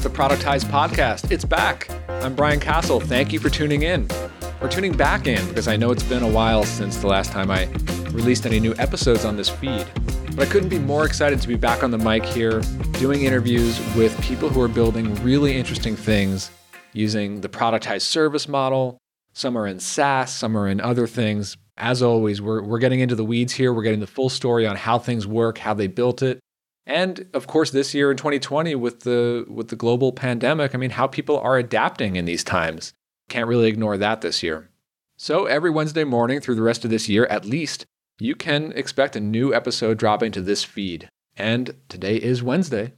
[0.00, 1.30] It's the Productize Podcast.
[1.30, 1.86] It's back.
[2.08, 3.00] I'm Brian Casel.
[3.00, 4.08] Thank you for tuning in.
[4.62, 7.50] Or tuning back in because I know it's been a while since the last time
[7.50, 7.66] I
[8.10, 9.84] released any new episodes on this feed.
[10.34, 12.62] But I couldn't be more excited to be back on the mic here,
[12.92, 16.50] doing interviews with people who are building really interesting things
[16.94, 18.96] using the productized service model.
[19.34, 21.58] Some are in SaaS, some are in other things.
[21.76, 23.70] As always, we're, we're getting into the weeds here.
[23.74, 26.40] We're getting the full story on how things work, how they built it,
[26.86, 30.90] and of course this year in 2020 with the with the global pandemic i mean
[30.90, 32.92] how people are adapting in these times.
[33.28, 34.70] Can't really ignore that this year.
[35.16, 37.86] So every wednesday morning through the rest of this year at least
[38.18, 41.08] you can expect a new episode dropping to this feed.
[41.36, 42.94] And today is wednesday.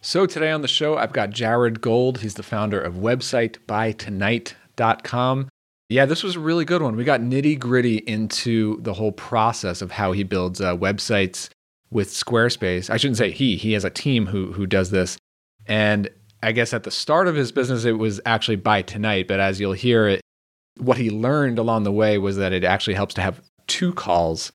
[0.00, 2.20] So today on the show i've got jared gold.
[2.20, 5.48] He's the founder of websitebytonight.com
[5.90, 6.96] yeah, this was a really good one.
[6.96, 11.50] We got nitty gritty into the whole process of how he builds uh, websites
[11.94, 12.90] with Squarespace.
[12.90, 15.16] I shouldn't say he, he has a team who who does this.
[15.66, 16.10] And
[16.42, 19.58] I guess at the start of his business it was actually by tonight, but as
[19.58, 20.20] you'll hear it
[20.78, 24.52] what he learned along the way was that it actually helps to have two calls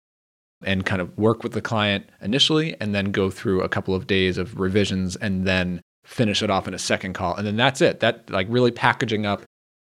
[0.63, 4.05] and kind of work with the client initially and then go through a couple of
[4.05, 7.35] days of revisions and then finish it off in a second call.
[7.35, 8.01] And then that's it.
[8.01, 9.43] That like really packaging up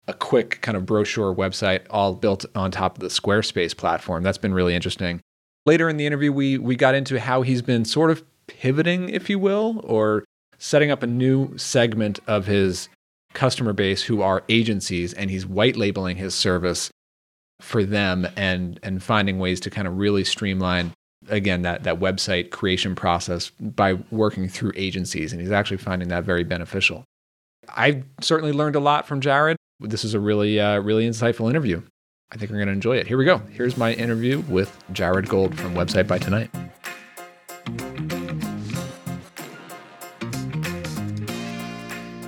[0.09, 4.23] a quick kind of brochure website all built on top of the Squarespace platform.
[4.23, 5.21] That's been really interesting.
[5.65, 9.31] Later in the interview, we, we got into how he's been sort of pivoting, if
[9.31, 10.25] you will, or
[10.59, 12.89] setting up a new segment of his
[13.33, 16.91] customer base who are agencies, and he's white labeling his service
[17.61, 20.93] for them and, and finding ways to kind of really streamline
[21.29, 26.25] again that that website creation process by working through agencies and he's actually finding that
[26.25, 27.05] very beneficial.
[27.69, 29.57] I certainly learned a lot from jared.
[29.79, 31.83] This is a really uh, really insightful interview
[32.33, 33.07] I think we're going to enjoy it.
[33.07, 33.43] Here we go.
[33.51, 36.51] Here's my interview with Jared Gold from Website by Tonight.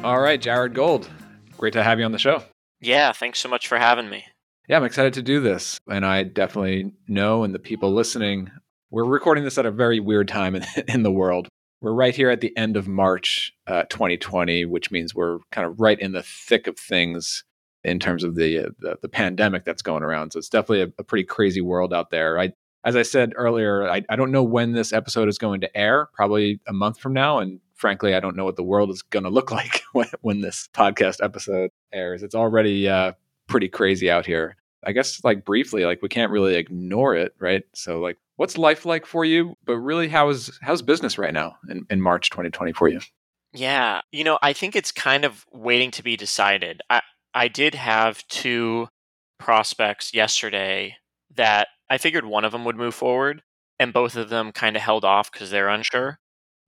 [0.05, 1.09] All right, Jared Gold.
[1.57, 2.43] Great to have you on the show.
[2.83, 4.27] Yeah, thanks so much for having me.
[4.69, 5.79] Yeah, I'm excited to do this.
[5.89, 8.51] And I definitely know, and the people listening,
[8.91, 11.49] we're recording this at a very weird time in, in the world.
[11.81, 15.81] We're right here at the end of March uh, 2020, which means we're kind of
[15.81, 17.43] right in the thick of things
[17.85, 20.33] in terms of the, uh, the, the pandemic that's going around.
[20.33, 22.39] So it's definitely a, a, pretty crazy world out there.
[22.39, 22.53] I,
[22.85, 26.09] as I said earlier, I, I don't know when this episode is going to air.
[26.13, 29.25] Probably a month from now, and frankly, I don't know what the world is going
[29.25, 32.23] to look like when, when this podcast episode airs.
[32.23, 33.13] It's already uh,
[33.47, 34.57] pretty crazy out here.
[34.87, 37.63] I guess, like briefly, like we can't really ignore it, right?
[37.75, 39.57] So, like, what's life like for you?
[39.65, 43.01] But really, how is how's business right now in, in March 2020 for you?
[43.55, 46.83] Yeah, you know, I think it's kind of waiting to be decided.
[46.91, 47.01] I,
[47.35, 48.89] I did have two
[49.39, 50.97] prospects yesterday
[51.35, 53.43] that I figured one of them would move forward,
[53.79, 56.19] and both of them kind of held off because they're unsure.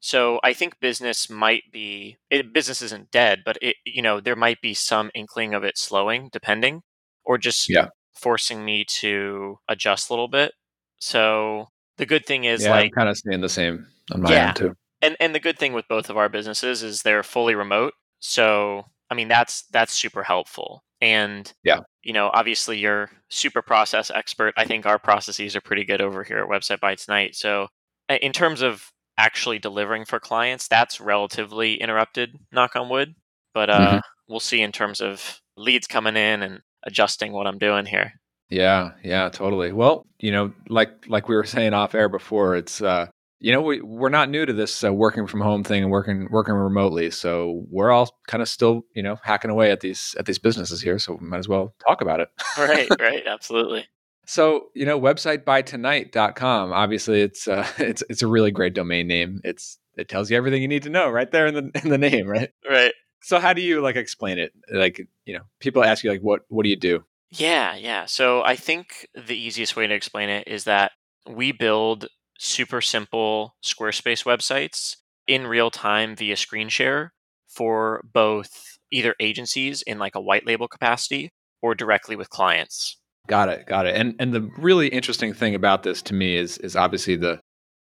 [0.01, 4.37] So I think business might be it, business isn't dead, but it you know there
[4.37, 6.83] might be some inkling of it slowing, depending,
[7.25, 7.89] or just yeah.
[8.15, 10.53] forcing me to adjust a little bit.
[10.99, 14.49] So the good thing is yeah, like kind of staying the same on my yeah.
[14.49, 14.75] end too.
[15.03, 17.95] And and the good thing with both of our businesses is they're fully remote.
[18.21, 20.83] So I mean, that's that's super helpful.
[21.01, 24.55] And yeah, you know, obviously you're super process expert.
[24.57, 27.35] I think our processes are pretty good over here at Website by Tonight.
[27.35, 27.69] So
[28.09, 33.15] in terms of actually delivering for clients, that's relatively interrupted, knock on wood.
[33.55, 33.99] But uh, mm-hmm.
[34.29, 38.13] we'll see in terms of leads coming in and adjusting what I'm doing here.
[38.49, 39.73] Yeah, yeah, totally.
[39.73, 43.07] Well, you know, like like we were saying off air before, it's uh
[43.39, 46.29] you know we, we're not new to this uh, working from home thing and working
[46.31, 50.27] working remotely so we're all kind of still you know hacking away at these at
[50.27, 52.29] these businesses here so we might as well talk about it.
[52.59, 53.87] Right right absolutely.
[54.27, 59.07] So you know website by tonight.com obviously it's uh, it's it's a really great domain
[59.07, 59.41] name.
[59.45, 61.99] It's it tells you everything you need to know right there in the in the
[61.99, 62.51] name right?
[62.69, 62.93] Right.
[63.23, 64.53] So how do you like explain it?
[64.73, 67.05] Like you know people ask you like what what do you do?
[67.31, 70.93] Yeah yeah so i think the easiest way to explain it is that
[71.29, 72.07] we build
[72.39, 74.97] super simple Squarespace websites
[75.27, 77.13] in real time via screen share
[77.49, 81.31] for both either agencies in like a white label capacity
[81.63, 82.99] or directly with clients.
[83.27, 83.97] Got it, got it.
[83.97, 87.41] And and the really interesting thing about this to me is is obviously the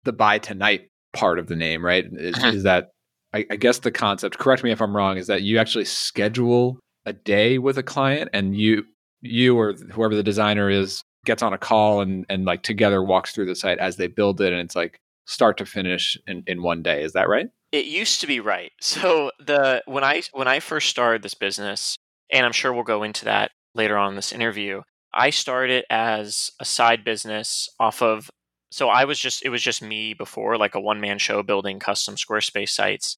[0.05, 2.05] the by tonight part of the name, right?
[2.12, 2.49] Is, uh-huh.
[2.49, 2.88] is that
[3.32, 4.38] I, I guess the concept?
[4.38, 5.17] Correct me if I'm wrong.
[5.17, 8.85] Is that you actually schedule a day with a client and you
[9.23, 13.32] you or whoever the designer is gets on a call and and like together walks
[13.32, 16.62] through the site as they build it and it's like start to finish in, in
[16.62, 17.05] one day.
[17.05, 17.49] Is that right?
[17.72, 18.72] It used to be right.
[18.81, 21.96] So the when i when i first started this business
[22.32, 24.82] and i'm sure we'll go into that later on in this interview
[25.14, 28.31] i started as a side business off of
[28.73, 31.78] so i was just it was just me before like a one man show building
[31.78, 33.16] custom squarespace sites.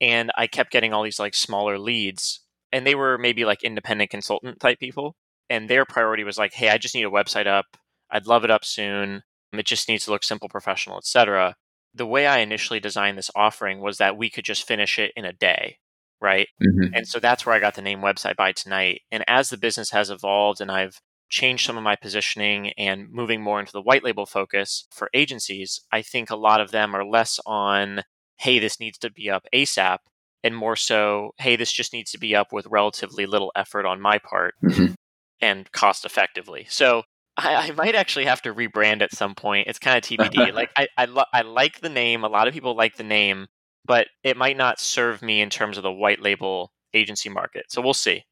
[0.00, 2.40] And I kept getting all these like smaller leads,
[2.72, 5.14] and they were maybe like independent consultant type people,
[5.50, 7.66] and their priority was like, "Hey, I just need a website up.
[8.10, 9.22] I'd love it up soon.
[9.52, 11.56] It just needs to look simple, professional, etc."
[11.94, 15.24] The way I initially designed this offering was that we could just finish it in
[15.26, 15.78] a day,
[16.20, 16.48] right?
[16.62, 16.90] Mhm.
[16.94, 19.02] And so that's where I got the name Website by Tonight.
[19.10, 21.00] And as the business has evolved and I've
[21.30, 25.80] changed some of my positioning and moving more into the white label focus for agencies,
[25.92, 28.02] I think a lot of them are less on,
[28.38, 29.98] hey, this needs to be up ASAP,
[30.42, 34.00] and more so, hey, this just needs to be up with relatively little effort on
[34.00, 34.94] my part Mhm.
[35.40, 36.66] And cost effectively.
[36.68, 37.02] So
[37.36, 39.68] I, I might actually have to rebrand at some point.
[39.68, 40.52] It's kind of TBD.
[40.52, 42.24] like I, I, lo- I like the name.
[42.24, 43.46] A lot of people like the name,
[43.84, 47.66] but it might not serve me in terms of the white label agency market.
[47.68, 48.24] So we'll see.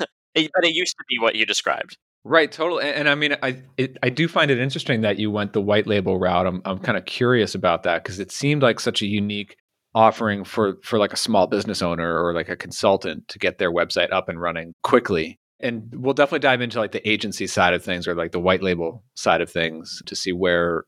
[0.36, 1.96] But it used to be what you described.
[2.24, 2.80] Right, total.
[2.80, 5.60] And, and I mean, I it, I do find it interesting that you went the
[5.60, 6.46] white label route.
[6.46, 9.56] I'm I'm kind of curious about that because it seemed like such a unique
[9.94, 13.70] offering for for like a small business owner or like a consultant to get their
[13.70, 15.38] website up and running quickly.
[15.60, 18.62] And we'll definitely dive into like the agency side of things or like the white
[18.62, 20.84] label side of things to see where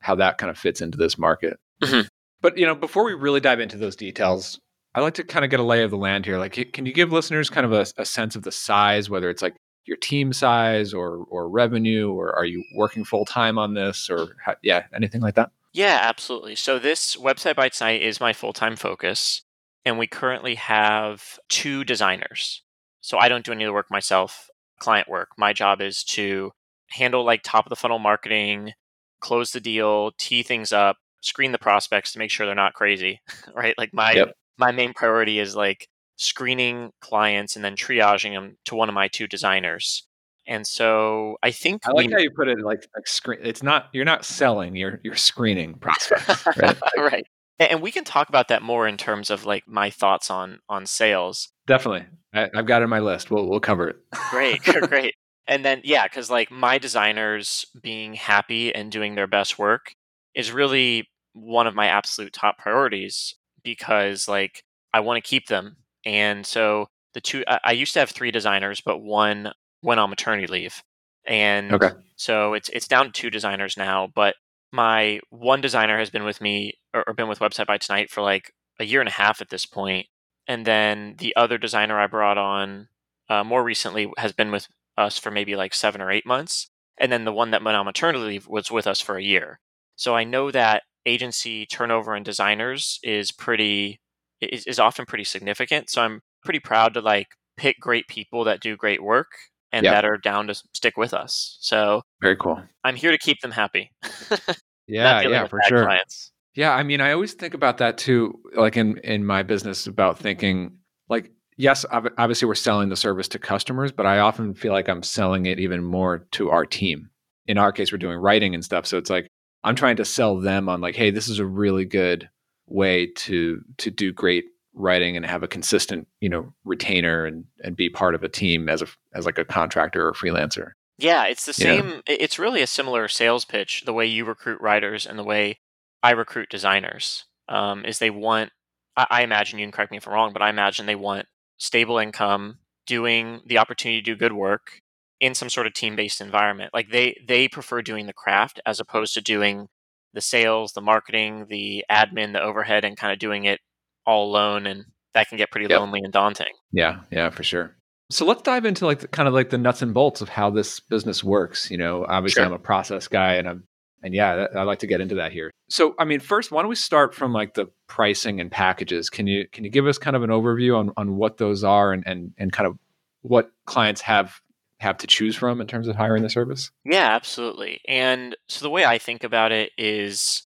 [0.00, 1.58] how that kind of fits into this market.
[1.82, 2.08] Mhm.
[2.40, 4.58] But you know, before we really dive into those details,
[4.94, 6.38] I'd like to kind of get a lay of the land here.
[6.38, 9.42] Like, can you give listeners kind of a, a sense of the size, whether it's
[9.42, 14.08] like your team size or or revenue, or are you working full time on this,
[14.10, 15.50] or how, yeah, anything like that?
[15.72, 16.54] Yeah, absolutely.
[16.54, 19.42] So this website by tonight is my full time focus,
[19.84, 22.62] and we currently have two designers.
[23.06, 24.50] So I don't do any of the work myself,
[24.80, 25.28] client work.
[25.38, 26.50] My job is to
[26.88, 28.72] handle like top of the funnel marketing,
[29.20, 33.20] close the deal, tee things up, screen the prospects to make sure they're not crazy,
[33.54, 33.76] right?
[33.78, 34.34] Like my Yep.
[34.58, 35.86] my main priority is like
[36.16, 40.02] screening clients and then triaging them to one of my two designers.
[40.48, 43.38] And so I think I like we how you put it like like screen.
[43.40, 46.76] It's not you're not selling, you're you're screening prospects, right?
[46.98, 47.26] right.
[47.58, 50.86] And we can talk about that more in terms of like my thoughts on on
[50.86, 51.48] sales.
[51.66, 53.30] Definitely, I, I've got it on my list.
[53.30, 53.96] We'll we'll cover it.
[54.30, 55.14] Great, great.
[55.46, 59.94] And then yeah, because like my designers being happy and doing their best work
[60.34, 64.62] is really one of my absolute top priorities because like
[64.92, 65.76] I want to keep them.
[66.04, 70.10] And so the two I, I used to have three designers, but one went on
[70.10, 70.82] maternity leave.
[71.26, 71.90] And Okay.
[72.16, 74.08] so it's it's down to two designers now.
[74.14, 74.34] But
[74.76, 78.20] my one designer has been with me or, or been with Website by Tonight for
[78.22, 80.06] like a year and a half at this point.
[80.46, 82.88] And then the other designer I brought on
[83.28, 86.68] uh, more recently has been with us for maybe like seven or eight months.
[86.98, 89.58] And then the one that went on maternity leave was with us for a year.
[89.96, 94.00] So I know that agency turnover in designers is pretty
[94.40, 95.88] is, is often pretty significant.
[95.90, 99.28] So I'm pretty proud to like pick great people that do great work
[99.72, 99.92] and Yeah.
[99.92, 101.56] that are down to stick with us.
[101.60, 102.62] So Very cool.
[102.84, 103.90] I'm here to keep them happy.
[104.86, 105.84] Yeah, yeah, for sure.
[105.84, 106.32] Clients.
[106.54, 108.40] Yeah, I mean, I always think about that too.
[108.54, 110.78] Like in in my business, about thinking
[111.08, 115.02] like, yes, obviously we're selling the service to customers, but I often feel like I'm
[115.02, 117.10] selling it even more to our team.
[117.46, 119.28] In our case, we're doing writing and stuff, so it's like
[119.64, 122.28] I'm trying to sell them on like, hey, this is a really good
[122.66, 127.76] way to to do great writing and have a consistent, you know, retainer and and
[127.76, 130.70] be part of a team as a as like a contractor or freelancer.
[130.98, 132.02] Yeah, it's the same.
[132.08, 133.82] i- It's really a similar sales pitch.
[133.84, 135.58] The way you recruit writers and the way
[136.02, 138.52] I recruit designers um, is they want.
[138.96, 141.26] I, I imagine you can correct me if I'm wrong, but I imagine they want
[141.58, 144.80] stable income, doing the opportunity to do good work
[145.20, 146.72] in some sort of team-based environment.
[146.74, 149.68] Like they they prefer doing the craft as opposed to doing
[150.14, 153.60] the sales, the marketing, the admin, the overhead, and kind of doing it
[154.06, 155.78] all alone, and that can get pretty Yep.
[155.80, 156.52] lonely and daunting.
[156.72, 157.76] Yeah, yeah, for sure.
[158.10, 160.50] So let's dive into like the, kind of like the nuts and bolts of how
[160.50, 161.70] this business works.
[161.70, 162.46] You know, obviously Sure.
[162.46, 163.64] I'm a process guy, and I'm
[164.02, 165.50] and yeah, I'd like to get into that here.
[165.68, 169.10] So, I mean, first, why don't we start from like the pricing and packages?
[169.10, 171.92] Can you can you give us kind of an overview on on what those are
[171.92, 172.78] and and and kind of
[173.22, 174.40] what clients have
[174.78, 176.70] have to choose from in terms of hiring the service?
[176.84, 177.80] Yeah, absolutely.
[177.88, 180.46] And so the way I think about it is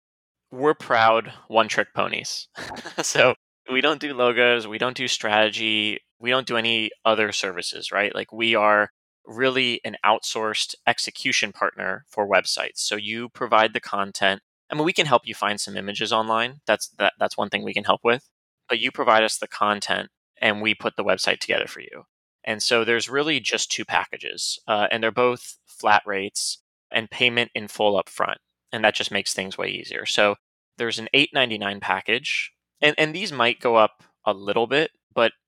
[0.51, 2.49] we're proud one trick ponies.
[3.03, 3.35] so
[3.71, 8.15] we don't do logos, we don't do strategy, we don't do any other services, right?
[8.15, 8.91] Like we are
[9.27, 12.79] really an outsourced execution partner for websites.
[12.79, 14.41] So you provide the content.
[14.71, 16.61] I mean, we can help you find some images online.
[16.67, 18.29] That's that, that's one thing we can help with.
[18.69, 20.09] But you provide us the content
[20.41, 22.05] and we put the website together for you.
[22.47, 27.51] And so there's really just two packages, uh, and they're both flat rates and payment
[27.55, 28.37] in full upfront,
[28.73, 30.07] and that just makes things way easier.
[30.07, 30.37] So
[30.79, 34.93] there's an $8.99 package, and and these might go up a little bit,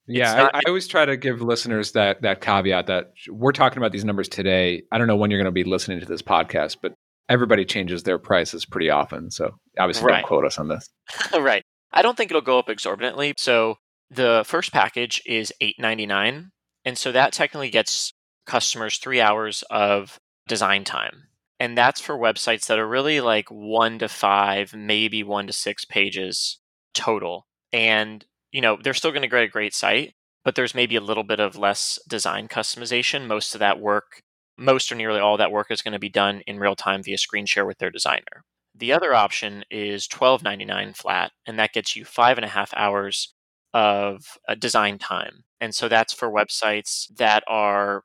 [0.08, 3.78] Yeah, not- I, I always try to give listeners that that caveat that we're talking
[3.78, 4.82] about these numbers today.
[4.90, 6.94] I don't know when you're going to be listening to this podcast, but
[7.28, 9.30] everybody changes their prices pretty often.
[9.30, 10.20] So obviously, Right.
[10.20, 10.88] don't quote us on this.
[11.38, 11.62] right.
[11.92, 13.34] I don't think it'll go up exorbitantly.
[13.36, 13.76] So
[14.10, 16.48] the first package is $8.99.
[16.84, 18.12] And so that technically gets
[18.46, 21.24] customers three hours of design time.
[21.60, 25.84] And that's for websites that are really like one to five, maybe one to six
[25.84, 26.58] pages
[26.94, 27.46] total.
[27.72, 30.14] And, you know, they're still going to get a great site,
[30.44, 33.26] but there's maybe a little bit of less design customization.
[33.26, 34.22] Most of that work,
[34.56, 37.18] most or nearly all that work is going to be done in real time via
[37.18, 38.44] screen share with their designer.
[38.74, 43.34] The other option is $12.99 flat, and that gets you five and a half hours
[43.74, 45.44] of uh, design time.
[45.60, 48.04] And so that's for websites that are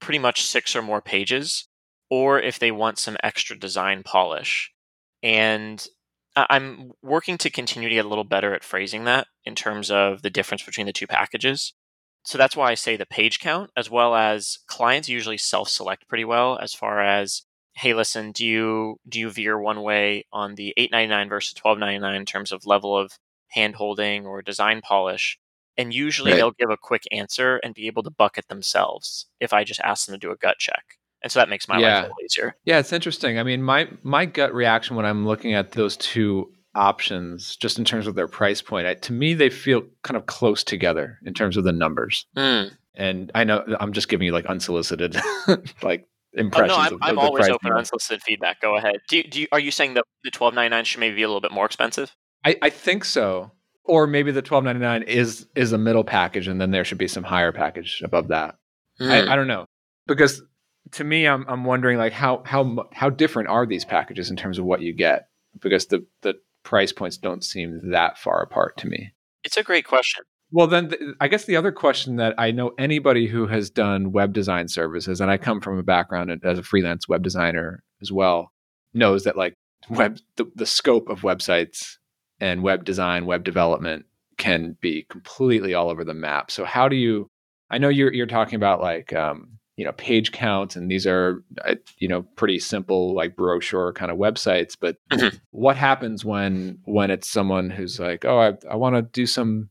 [0.00, 1.66] pretty much six or more pages,
[2.10, 4.70] or if they want some extra design polish.
[5.22, 5.84] And
[6.48, 10.22] I'm working to continue to get a little better at phrasing that in terms of
[10.22, 11.74] the difference between the two packages.
[12.22, 16.08] So that's why I say the page count, as well as clients usually self select
[16.08, 17.42] pretty well as far as
[17.74, 22.26] hey listen do you do you veer one way on the 899 versus 1299 in
[22.26, 23.12] terms of level of
[23.48, 25.38] hand holding or design polish
[25.76, 26.38] and usually right.
[26.38, 30.06] they'll give a quick answer and be able to bucket themselves if i just ask
[30.06, 31.94] them to do a gut check and so that makes my yeah.
[31.94, 35.26] life a little easier yeah it's interesting i mean my my gut reaction when i'm
[35.26, 39.34] looking at those two options just in terms of their price point I, to me
[39.34, 42.70] they feel kind of close together in terms of the numbers mm.
[42.94, 45.16] and i know i'm just giving you like unsolicited
[45.82, 46.72] like impressions.
[46.72, 48.60] Oh, no, I'm, of, I'm of always open to unsolicited feedback.
[48.60, 48.96] Go ahead.
[49.08, 51.28] Do do you, are you saying that the twelve ninety nine should maybe be a
[51.28, 52.14] little bit more expensive?
[52.44, 53.52] I, I think so.
[53.84, 56.98] Or maybe the twelve ninety nine is is a middle package, and then there should
[56.98, 58.56] be some higher package above that.
[59.00, 59.10] Mm.
[59.10, 59.30] I, hmm.
[59.30, 59.66] I don't know
[60.06, 60.42] because
[60.92, 64.58] to me, I'm I'm wondering like how how how different are these packages in terms
[64.58, 65.28] of what you get
[65.60, 69.12] because the the price points don't seem that far apart to me.
[69.44, 70.24] It's a great question.
[70.52, 74.12] Well, then th- I guess the other question that I know anybody who has done
[74.12, 78.10] web design services, and I come from a background as a freelance web designer as
[78.10, 78.52] well,
[78.92, 79.54] knows that like
[79.88, 81.96] web the, the scope of websites
[82.40, 84.06] and web design, web development
[84.38, 86.50] can be completely all over the map.
[86.50, 87.28] So how do you?
[87.70, 91.42] I know you're you're talking about like um, you know page counts, and these are
[91.64, 94.76] uh, you know pretty simple like brochure kind of websites.
[94.78, 95.34] But mm-hmm.
[95.52, 99.70] what happens when when it's someone who's like, oh, I, I want to do some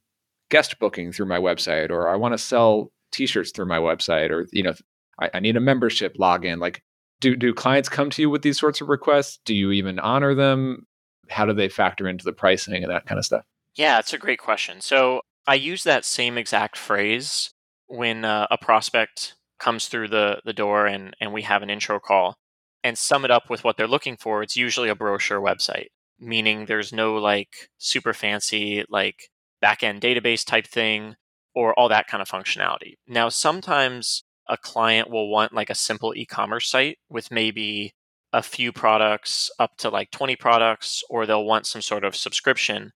[0.50, 4.48] guest booking through my website or I want to sell t-shirts through my website or
[4.52, 4.74] you know
[5.22, 6.82] I, I, need a membership login like
[7.22, 10.34] do do clients come to you with these sorts of requests do you even honor
[10.34, 10.88] them
[11.30, 14.18] how do they factor into the pricing and that kind of stuff yeah it's a
[14.18, 17.52] great question so i use that same exact phrase
[17.88, 22.00] when uh, a prospect comes through the the door and and we have an intro
[22.00, 22.38] call
[22.84, 25.88] and sum it up with what they're looking for it's usually a brochure website
[26.20, 29.30] meaning there's no like super fancy like
[29.64, 31.16] backend database type thing
[31.54, 32.96] or all that kind of functionality.
[33.08, 37.94] Now, sometimes a client will want like a simple e commerce site with maybe
[38.32, 42.92] a few products up to like 20 products, or they'll want some sort of subscription.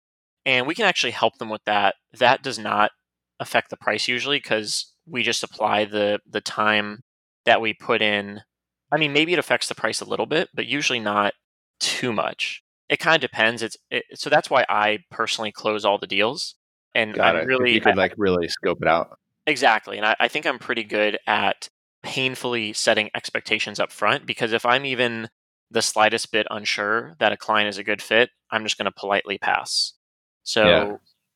[0.45, 1.95] And we can actually help them with that.
[2.13, 2.91] That does not
[3.39, 7.01] affect the price usually because we just apply the the time
[7.45, 8.41] that we put in.
[8.91, 11.33] I mean, maybe it affects the price a little bit, but usually not
[11.79, 13.63] too much it kind of depends.
[13.63, 16.55] It's it, so that's why I personally close all the deals,
[16.93, 17.47] and Got I'm it.
[17.47, 19.97] really you could like really scope it out exactly.
[19.97, 21.69] And I, I think I'm pretty good at
[22.03, 25.29] painfully setting expectations up front because if I'm even
[25.71, 28.91] the slightest bit unsure that a client is a good fit, I'm just going to
[28.91, 29.93] politely pass.
[30.43, 30.95] So, yeah.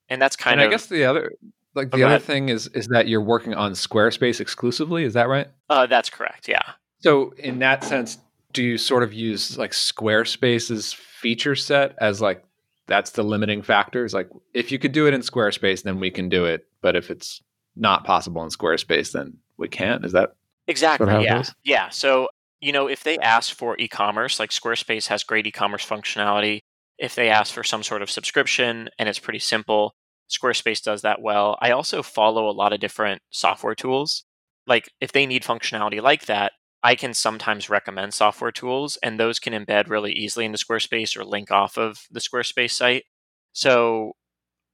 [0.10, 0.68] and that's kind and of.
[0.68, 1.32] I guess the other,
[1.76, 2.24] like the other ahead.
[2.24, 5.04] thing is, is that you're working on Squarespace exclusively.
[5.04, 5.48] Is that right?
[5.70, 6.48] Uh, that's correct.
[6.48, 6.62] Yeah.
[7.00, 8.18] So in that sense,
[8.54, 12.44] do you sort of use like Squarespace's feature set as like
[12.88, 14.06] that's the limiting factor?
[14.06, 16.66] Is like if you could do it in Squarespace, then we can do it.
[16.82, 17.42] But if it's
[17.76, 20.06] not possible in Squarespace, then we can't.
[20.06, 20.36] Is that
[20.68, 21.06] exactly?
[21.06, 21.90] Sort of yeah, yeah.
[21.90, 22.30] So
[22.62, 26.62] you know, if they ask for e-commerce, like Squarespace has great e-commerce functionality.
[26.98, 29.94] If they ask for some sort of subscription and it's pretty simple,
[30.30, 31.58] Squarespace does that well.
[31.62, 34.24] I also follow a lot of different software tools.
[34.68, 36.54] Like if they need functionality like that,
[36.86, 41.26] I can sometimes recommend software tools, and those can embed really easily into Squarespace or
[41.26, 43.06] link off of the Squarespace site.
[43.54, 44.12] So,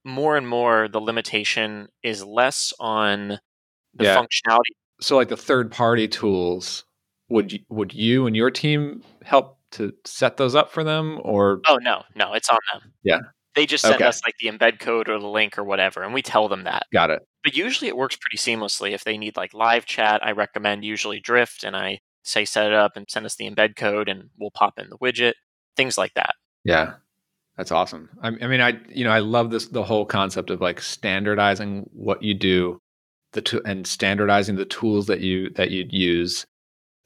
[0.03, 3.39] more and more, the limitation is less on
[3.93, 4.17] the yeah.
[4.17, 4.75] functionality.
[5.00, 6.84] So, like the third party tools,
[7.29, 11.62] would you, would you and your team help to set those up for them, or?
[11.65, 12.91] Oh no, no, it's on them.
[13.03, 13.20] Yeah,
[13.55, 14.05] they just send okay.
[14.05, 16.84] us like the embed code or the link or whatever, and we tell them that.
[16.93, 17.22] Got it.
[17.43, 18.91] But usually it works pretty seamlessly.
[18.91, 22.74] If they need like live chat, I recommend usually Drift, and I say set it
[22.74, 25.34] up and send us the embed code, and we'll pop in the widget,
[25.75, 26.34] things like that.
[26.63, 26.93] Yeah,
[27.58, 28.10] that's awesome.
[28.22, 31.89] I, I mean, I you know I love this the whole concept of like standardizing
[31.93, 32.79] what you do,
[33.34, 36.46] the to, and standardizing the tools that you that you use.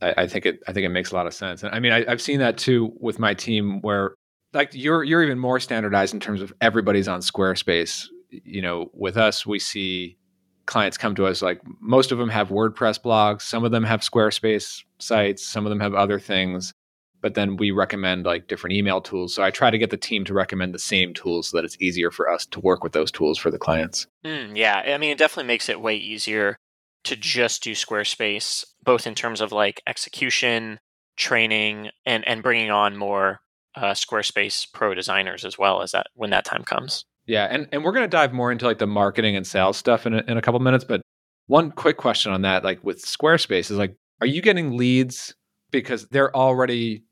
[0.01, 1.63] I, I think it I think it makes a lot of sense.
[1.63, 4.15] And I mean, I, I've seen that too with my team where
[4.55, 8.07] like you're you're even more standardized in terms of everybody's on Squarespace.
[8.29, 10.17] You know, with us, we see
[10.65, 14.01] clients come to us like most of them have WordPress blogs, some of them have
[14.01, 16.73] Squarespace sites, some of them have other things,
[17.21, 19.35] but then we recommend like different email tools.
[19.35, 21.77] So I try to get the team to recommend the same tools so that it's
[21.79, 24.07] easier for us to work with those tools for the clients.
[24.25, 26.55] Mm, yeah, I mean, it definitely makes it way easier
[27.03, 30.79] to just do Squarespace, both in terms of like execution,
[31.15, 33.39] training, and and bringing on more
[33.75, 37.05] uh, Squarespace Pro designers as well as that when that time comes.
[37.25, 40.13] Yeah, and and we're gonna dive more into like the marketing and sales stuff in
[40.13, 40.83] a, in a couple minutes.
[40.83, 41.01] But
[41.47, 45.35] one quick question on that, like with Squarespace, is like, are you getting leads
[45.71, 47.03] because they're already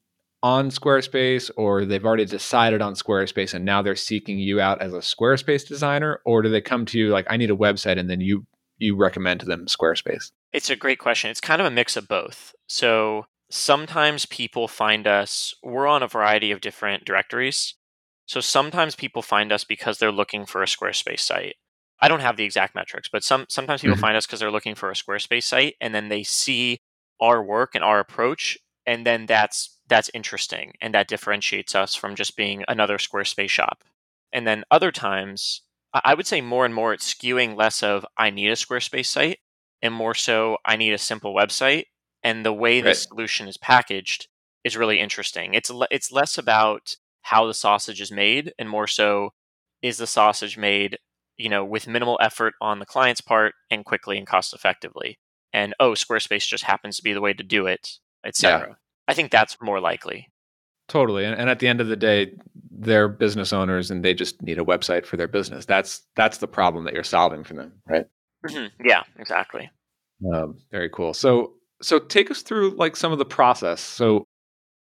[0.41, 4.93] on Squarespace or they've already decided on Squarespace and now they're seeking you out as
[4.93, 8.09] a Squarespace designer, or do they come to you like, I need a website, and
[8.09, 8.45] then you
[8.77, 10.31] you recommend to them Squarespace?
[10.51, 11.31] It's a great question.
[11.31, 12.53] It's kind of a mix of both.
[12.67, 17.75] So sometimes people find us, we're on a variety of different directories.
[18.25, 21.55] So sometimes people find us because they're looking for a Squarespace site.
[21.99, 24.01] I don't have the exact metrics, but some sometimes people mm-hmm.
[24.01, 26.79] find us because they're looking for a Squarespace site and then they see
[27.21, 28.57] our work and our approach
[28.87, 33.83] and then that's that's interesting and that differentiates us from just being another Squarespace shop.
[34.31, 35.61] And then other times
[35.93, 39.39] I would say more and more it's skewing less of I need a Squarespace site
[39.83, 41.85] and more so I need a simple website
[42.23, 42.89] and the way right.
[42.89, 44.27] the solution is packaged
[44.63, 45.53] is really interesting.
[45.53, 49.31] It's it's less about how the sausage is made and more so
[49.81, 50.97] is the sausage made,
[51.37, 55.17] you know, with minimal effort on the client's part and quickly and cost effectively.
[55.51, 58.67] And oh, Squarespace just happens to be the way to do it, etc.
[58.69, 58.75] Yeah.
[59.07, 60.29] I think that's more likely.
[60.87, 61.25] Totally.
[61.25, 62.33] And, and at the end of the day,
[62.71, 65.65] they're business owners and they just need a website for their business.
[65.65, 68.05] That's that's the problem that you're solving for them, right?
[68.45, 68.87] Mm-hmm.
[68.87, 69.69] Yeah, exactly.
[70.33, 71.13] Um, very cool.
[71.13, 71.53] So
[71.83, 73.81] so take us through like some of the process.
[73.81, 74.25] So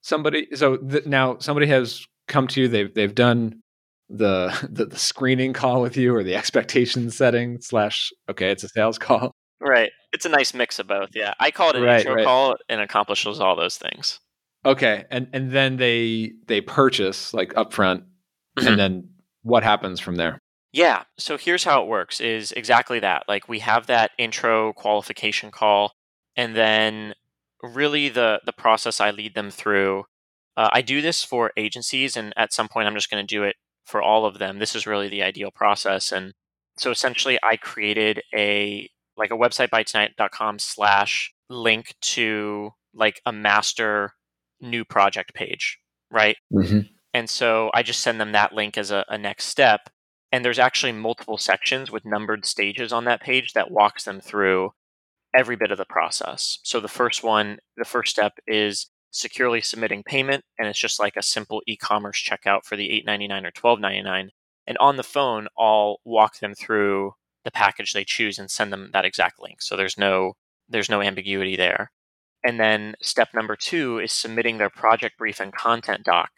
[0.02, 2.68] somebody so th- now somebody has come to you.
[2.68, 3.60] They've they've done
[4.08, 8.68] the, the, the screening call with you or the expectation setting slash okay, it's a
[8.68, 9.32] sales call.
[9.60, 9.90] Right.
[10.12, 11.10] It's a nice mix of both.
[11.14, 12.24] Yeah, I call it an right, intro right.
[12.24, 14.20] call and accomplishes all those things.
[14.64, 18.04] Okay, and and then they they purchase like upfront,
[18.56, 18.76] and mm-hmm.
[18.76, 19.08] then
[19.42, 20.38] what happens from there?
[20.72, 21.04] Yeah.
[21.18, 23.24] So here's how it works: is exactly that.
[23.28, 25.92] Like we have that intro qualification call,
[26.36, 27.14] and then
[27.62, 30.04] really the the process I lead them through.
[30.56, 33.42] Uh, I do this for agencies, and at some point I'm just going to do
[33.42, 34.58] it for all of them.
[34.58, 36.34] This is really the ideal process, and
[36.76, 43.32] so essentially I created a like a website by tonight.com slash link to like a
[43.32, 44.12] master
[44.60, 45.78] new project page,
[46.10, 46.36] right?
[46.52, 46.80] Mm-hmm.
[47.14, 49.88] And so I just send them that link as a, a next step.
[50.32, 54.72] And there's actually multiple sections with numbered stages on that page that walks them through
[55.36, 56.58] every bit of the process.
[56.62, 61.16] So the first one, the first step is securely submitting payment, and it's just like
[61.16, 64.28] a simple e-commerce checkout for the $8.99 or $12.99.
[64.66, 67.12] And on the phone, I'll walk them through
[67.44, 69.62] the package they choose and send them that exact link.
[69.62, 70.34] So there's no
[70.68, 71.92] there's no ambiguity there.
[72.44, 76.30] And then step number two is submitting their project brief and content doc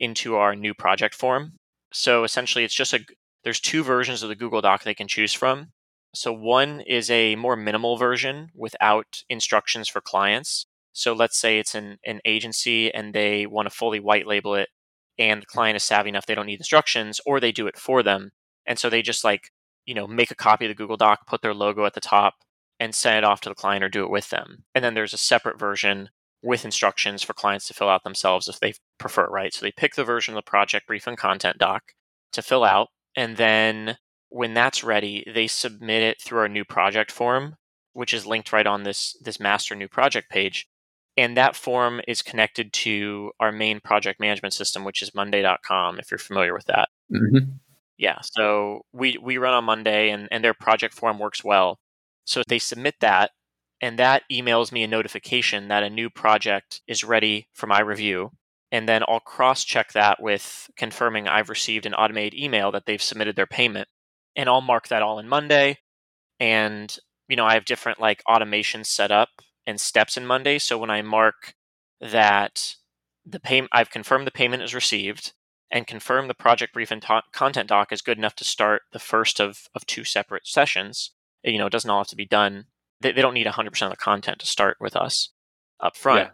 [0.00, 1.52] into our new project form.
[1.92, 3.00] So essentially, it's just a
[3.44, 5.72] there's two versions of the Google Doc they can choose from.
[6.14, 10.66] So one is a more minimal version without instructions for clients.
[10.92, 14.68] So let's say it's an, an agency and they want to fully white label it
[15.18, 18.02] and the client is savvy enough they don't need instructions or they do it for
[18.02, 18.30] them.
[18.66, 19.50] And so they just like,
[19.86, 22.34] you know, make a copy of the Google Doc, put their logo at the top,
[22.80, 24.64] and send it off to the client or do it with them.
[24.74, 26.10] And then there's a separate version
[26.42, 29.52] with instructions for clients to fill out themselves if they prefer, right?
[29.52, 31.82] So they pick the version of the project brief and content doc
[32.32, 32.88] to fill out.
[33.16, 33.96] And then
[34.34, 37.54] when that's ready, they submit it through our new project form,
[37.92, 40.66] which is linked right on this, this master new project page.
[41.16, 46.10] And that form is connected to our main project management system, which is monday.com, if
[46.10, 46.88] you're familiar with that.
[47.12, 47.52] Mm-hmm.
[47.96, 48.18] Yeah.
[48.22, 51.78] So we, we run on Monday and, and their project form works well.
[52.24, 53.30] So if they submit that,
[53.80, 58.32] and that emails me a notification that a new project is ready for my review.
[58.72, 63.00] And then I'll cross check that with confirming I've received an automated email that they've
[63.00, 63.86] submitted their payment.
[64.36, 65.78] And I'll mark that all in Monday.
[66.40, 66.96] And,
[67.28, 69.28] you know, I have different like automations set up
[69.66, 70.58] and steps in Monday.
[70.58, 71.54] So when I mark
[72.00, 72.76] that
[73.24, 75.32] the payment, I've confirmed the payment is received
[75.70, 78.98] and confirm the project brief and ta- content doc is good enough to start the
[78.98, 81.12] first of, of two separate sessions
[81.44, 82.64] you know, it doesn't all have to be done.
[83.00, 85.30] They, they don't need 100% of the content to start with us
[85.80, 86.20] up front.
[86.20, 86.30] Yeah.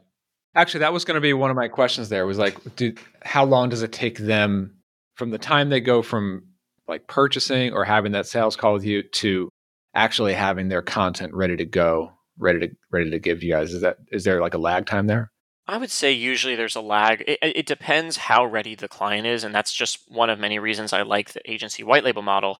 [0.54, 3.44] Actually, that was going to be one of my questions there was like, do, how
[3.44, 4.76] long does it take them
[5.14, 6.44] from the time they go from
[6.90, 9.48] like purchasing or having that sales call with you to
[9.94, 13.72] actually having their content ready to go, ready to ready to give you guys?
[13.72, 15.30] Is that is there like a lag time there?
[15.66, 17.22] I would say usually there's a lag.
[17.26, 20.92] It, it depends how ready the client is, and that's just one of many reasons
[20.92, 22.58] I like the agency white label model.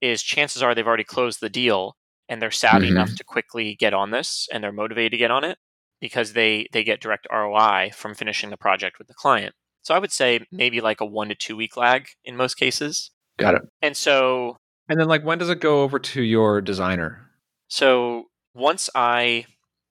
[0.00, 1.96] Is chances are they've already closed the deal
[2.28, 2.92] and they're savvy Mhm.
[2.92, 5.58] enough to quickly get on this and they're motivated to get on it
[6.00, 9.54] because they they get direct ROI from finishing the project with the client.
[9.82, 13.10] So I would say maybe like a one to two week lag in most cases.
[13.42, 13.62] Got it.
[13.82, 14.56] And so
[14.88, 17.30] And then, like, when does it go over to your designer?
[17.68, 18.24] So
[18.54, 19.46] once I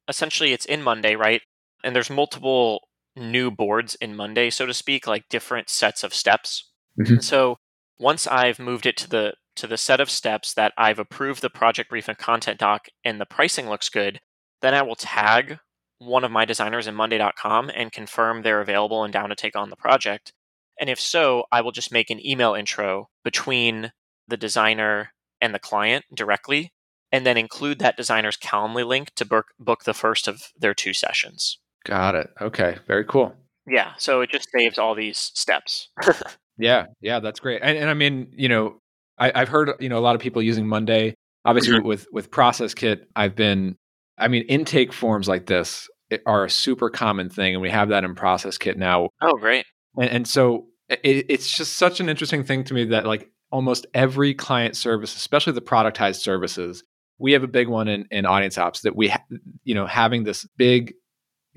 [0.07, 1.41] essentially it's in Monday, right?
[1.83, 6.69] And there's multiple new boards in Monday, so to speak, like different sets of steps.
[6.99, 7.23] Mhm.
[7.23, 7.57] So
[7.99, 11.49] once I've moved it to the to the set of steps that I've approved the
[11.49, 14.19] project brief and content doc and the pricing looks good,
[14.61, 15.59] then I will tag
[15.97, 19.69] one of my designers in monday.com and confirm they're available and down to take on
[19.69, 20.33] the project.
[20.79, 23.91] And if so, I will just make an email intro between
[24.27, 26.71] the designer and the client directly
[27.11, 30.93] and then include that designer's Calendly link to book, book the first of their two
[30.93, 31.59] sessions.
[31.85, 32.29] Got it.
[32.39, 32.77] Okay.
[32.87, 33.35] Very cool.
[33.67, 35.89] Yeah, so it just saves all these steps.
[36.57, 36.87] Yeah.
[36.99, 37.21] Yeah.
[37.21, 37.61] That's great.
[37.63, 38.77] And, and I mean, you know,
[39.17, 41.15] I, I've heard, you know, a lot of people using Monday.
[41.43, 41.85] Obviously, Mhm.
[41.85, 43.77] with with Process Kit, I've been,
[44.19, 45.89] I mean, intake forms like this
[46.27, 49.09] are a super common thing, and we have that in Process Kit now.
[49.21, 49.65] Oh, great.
[49.97, 53.85] And, and so it, it's just such an interesting thing to me that like almost
[53.93, 56.83] every client service, especially the productized services,
[57.17, 59.23] we have a big one in, in audience ops that we, ha-
[59.63, 60.93] you know, having this big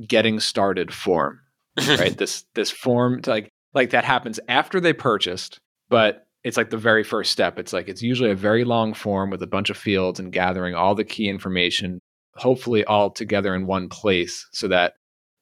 [0.07, 1.41] getting started form,
[1.87, 2.17] right?
[2.19, 6.77] this this form to like like that happens after they purchased, but it's like the
[6.77, 7.59] very first step.
[7.59, 10.75] It's like it's usually a very long form with a bunch of fields and gathering
[10.75, 12.01] all the key information,
[12.35, 14.95] hopefully all together in one place, so that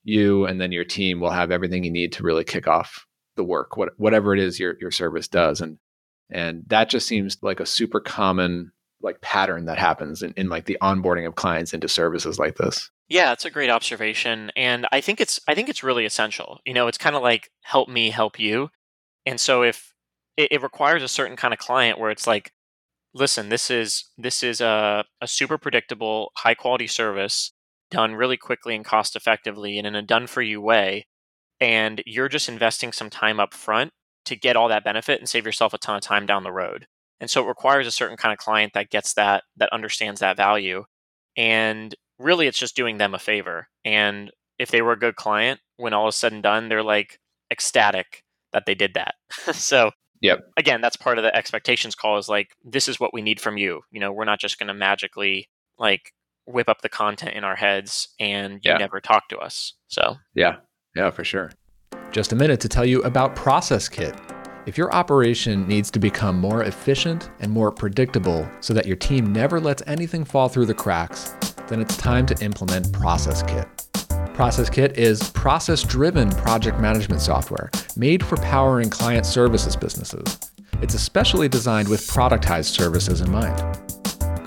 [0.04, 3.44] you and then your team will have everything you need to really kick off the
[3.44, 5.78] work, what, whatever it is your your service does, and
[6.30, 10.66] and that just seems like a super common like pattern that happens in, in like
[10.66, 12.90] the onboarding of clients into services like this.
[13.08, 16.60] Yeah, it's a great observation, and I think it's I think it's really essential.
[16.64, 18.70] You know, it's kind of like help me help you,
[19.26, 19.92] and so if
[20.36, 22.52] it, it requires a certain kind of client where it's like,
[23.14, 27.52] listen, this is this is a, a super predictable, high quality service
[27.92, 31.06] done really quickly and cost effectively and in a done for you way,
[31.60, 33.92] and you're just investing some time up front
[34.24, 36.86] to get all that benefit and save yourself a ton of time down the road.
[37.20, 40.36] And so it requires a certain kind of client that gets that that understands that
[40.36, 40.84] value
[41.36, 43.68] and really it's just doing them a favor.
[43.84, 47.18] And if they were a good client, when all is said and done, they're like
[47.50, 49.14] ecstatic that they did that.
[49.54, 50.38] so Yep.
[50.56, 53.56] again, that's part of the expectations call is like, this is what we need from
[53.56, 53.82] you.
[53.90, 56.12] You know, we're not just gonna magically like
[56.46, 58.78] whip up the content in our heads and you Yeah.
[58.78, 59.74] never talk to us.
[59.88, 60.56] So Yeah,
[60.96, 61.50] yeah, for sure.
[62.10, 64.14] Just a minute to tell you about Process Kit.
[64.66, 69.32] If your operation needs to become more efficient and more predictable so that your team
[69.32, 71.34] never lets anything fall through the cracks,
[71.68, 73.66] then it's time to implement Process Kit.
[74.34, 80.38] Process Kit is process driven project management software made for powering client services businesses.
[80.80, 83.58] It's especially designed with productized services in mind.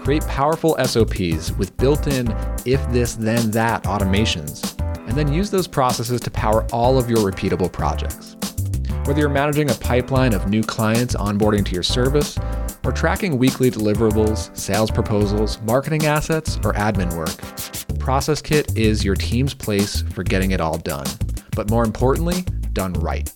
[0.05, 2.31] Create powerful SOPs with built in
[2.63, 7.31] if this, then that automations, and then use those processes to power all of your
[7.31, 8.37] repeatable projects.
[9.07, 12.37] Whether you're managing a pipeline of new clients onboarding to your service,
[12.83, 19.15] or tracking weekly deliverables, sales proposals, marketing assets, or admin work, Process Kit is your
[19.15, 21.07] team's place for getting it all done.
[21.55, 23.33] But more importantly, done right.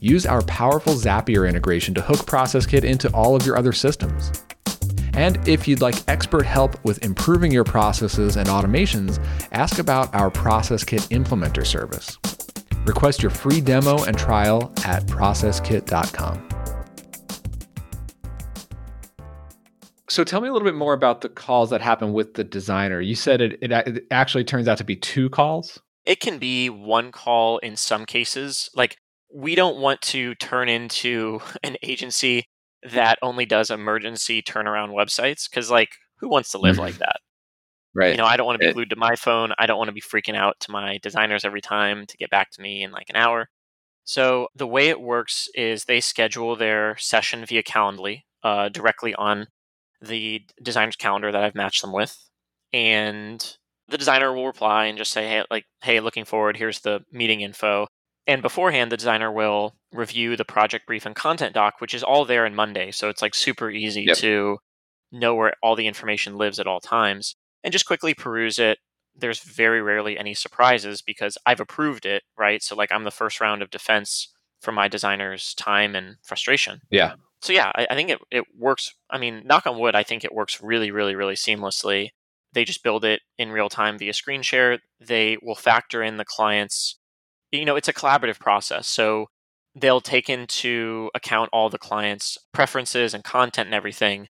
[0.00, 4.42] Use our powerful Zapier integration to hook Process Kit into all of your other systems.
[5.18, 10.30] And if you'd like expert help with improving your processes and automations, ask about our
[10.30, 12.16] Process Kit Implementer service.
[12.86, 16.48] Request your free demo and trial at processkit.com.
[20.08, 23.00] So tell me a little bit more about the calls that happen with the designer.
[23.00, 25.80] You said it, it, actually turns out to be two calls.
[26.06, 28.70] it can be one call in some cases.
[28.72, 28.96] Like
[29.34, 32.44] we don't want to turn into an agency
[32.82, 37.16] that only does emergency turnaround websites because like who wants to live like that?
[37.94, 38.12] Right.
[38.12, 39.52] You know, I don't want to be glued to my phone.
[39.58, 42.50] I don't want to be freaking out to my designers every time to get back
[42.52, 43.48] to me in like an hour.
[44.04, 49.48] So the way it works is they schedule their session via Calendly uh, directly on
[50.00, 52.16] the designer's calendar that I've matched them with,
[52.72, 53.56] and
[53.88, 56.56] the designer will reply and just say, "Hey, like, hey, looking forward.
[56.56, 57.86] Here's the meeting info."
[58.28, 62.26] And beforehand, the designer will review the project brief and content doc, which is all
[62.26, 62.90] there in Monday.
[62.90, 64.16] So it's like super easy Yep.
[64.18, 64.58] to
[65.10, 68.78] know where all the information lives at all times and just quickly peruse it.
[69.16, 72.62] There's very rarely any surprises because I've approved it, right?
[72.62, 76.82] So like I'm the first round of defense for my designer's time and frustration.
[76.90, 77.14] Yeah.
[77.40, 78.92] So yeah, I, I think it, it works.
[79.10, 82.10] I mean, knock on wood, I think it works really, really, really seamlessly.
[82.52, 84.80] They just build it in real time via screen share.
[85.00, 86.98] They will factor in the client's
[87.52, 88.86] you know, it's a collaborative process.
[88.86, 89.26] So
[89.74, 94.28] they'll take into account all the clients' preferences and content and everything.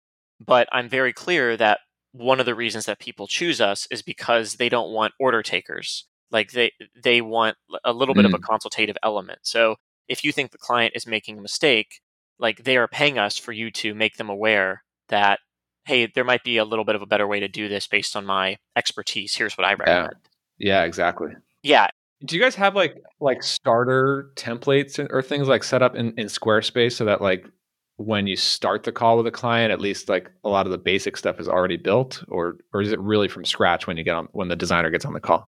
[0.46, 1.80] But I'm very clear that
[2.12, 6.06] one of the reasons that people choose us is because they don't want order takers.
[6.32, 6.72] Like they
[7.02, 8.44] they want a little bit of a Mm.
[8.44, 9.40] consultative element.
[9.44, 9.76] So
[10.08, 12.02] if you think the client is making a mistake,
[12.40, 15.40] like they are paying us for you to make them aware that
[15.86, 18.16] hey, there might be a little bit of a better way to do this based
[18.16, 19.36] on my expertise.
[19.36, 19.76] Here's what I Yeah.
[19.80, 20.16] recommend.
[20.58, 21.36] Yeah, exactly.
[21.62, 21.88] Yeah,
[22.26, 26.28] Do you guys have like like starter templates or things like set up in, in
[26.28, 27.46] Squarespace so that like
[27.98, 30.78] when you start the call with a client, at least like a lot of the
[30.78, 34.16] basic stuff is already built, or or is it really from scratch when you get
[34.16, 35.46] on when the designer gets on the call?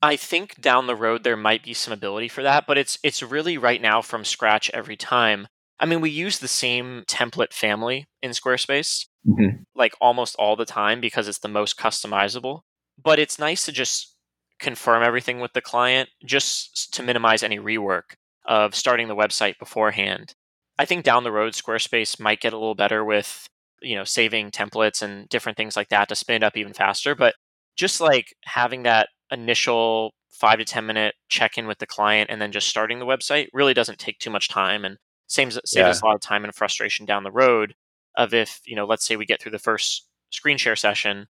[0.00, 3.22] I think down the road there might be some ability for that, but it's it's
[3.22, 5.48] really right now from scratch every time.
[5.78, 9.64] I mean, we use the same template family in Squarespace Mhm.
[9.74, 12.60] like almost all the time because it's the most customizable.
[13.02, 14.11] But it's nice to just
[14.62, 18.14] confirm everything with the client just to minimize any rework
[18.46, 20.34] of starting the website beforehand.
[20.78, 23.46] I think down the road Squarespace might get a little better with,
[23.82, 27.14] you know, saving templates and different things like that to spin it up even faster,
[27.14, 27.34] but
[27.76, 32.52] just like having that initial 5 to 10 minute check-in with the client and then
[32.52, 34.96] just starting the website really doesn't take too much time and
[35.26, 35.88] saves saves Yeah.
[35.88, 37.74] us a lot of time and frustration down the road
[38.16, 41.26] of if you know let's say we get through the first screen share session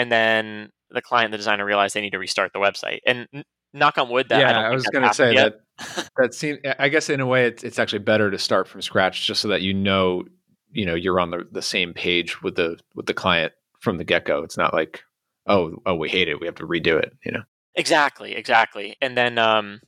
[0.00, 3.28] and then the client the designer realized they need to restart the website and
[3.74, 5.60] knock on wood that I, yeah, don't I, was going to say yet.
[5.78, 6.58] that that seems.
[6.78, 9.48] I guess in a way, it's it's actually better to start from scratch, just so
[9.48, 10.24] that you know,
[10.72, 14.04] you know, you're on the, the same page with the with the client from the
[14.04, 14.42] get go.
[14.42, 15.02] It's not like,
[15.46, 17.12] oh, oh, we hate it, we have to redo it.
[17.24, 17.42] You know.
[17.74, 19.80] exactly exactly and then um,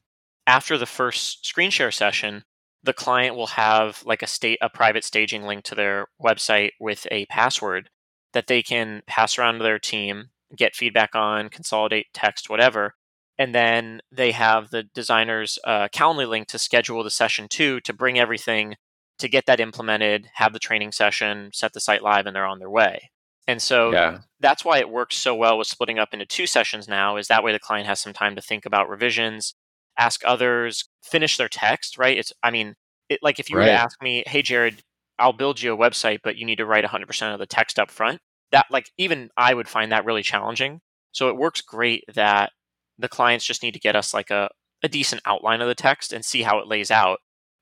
[0.46, 2.44] after the first screen share session
[2.84, 7.06] the client will have like a state a private staging link to their website with
[7.10, 7.88] a password
[8.32, 12.94] that they can pass around to their team get feedback on consolidate text whatever
[13.38, 17.92] and then they have the designer's uh, calendly link to schedule the session two to
[17.92, 18.76] bring everything
[19.18, 22.58] to get that implemented have the training session set the site live and they're on
[22.58, 23.10] their way.
[23.46, 24.18] And so Yeah.
[24.40, 27.44] that's why it works so well with splitting up into two sessions now is that
[27.44, 29.54] way the client has some time to think about revisions
[29.98, 32.16] ask others finish their text right?
[32.18, 32.74] It's i mean
[33.08, 34.82] it, like if you were to ask me hey jared
[35.22, 37.90] i'll build you a website but you need to write 100% of the text up
[37.90, 38.20] front.
[38.50, 40.80] That like even i would find that really challenging.
[41.12, 42.52] So it works great that
[42.98, 44.48] the clients just need to get us like a,
[44.82, 47.18] a decent outline of the text and see how it lays out.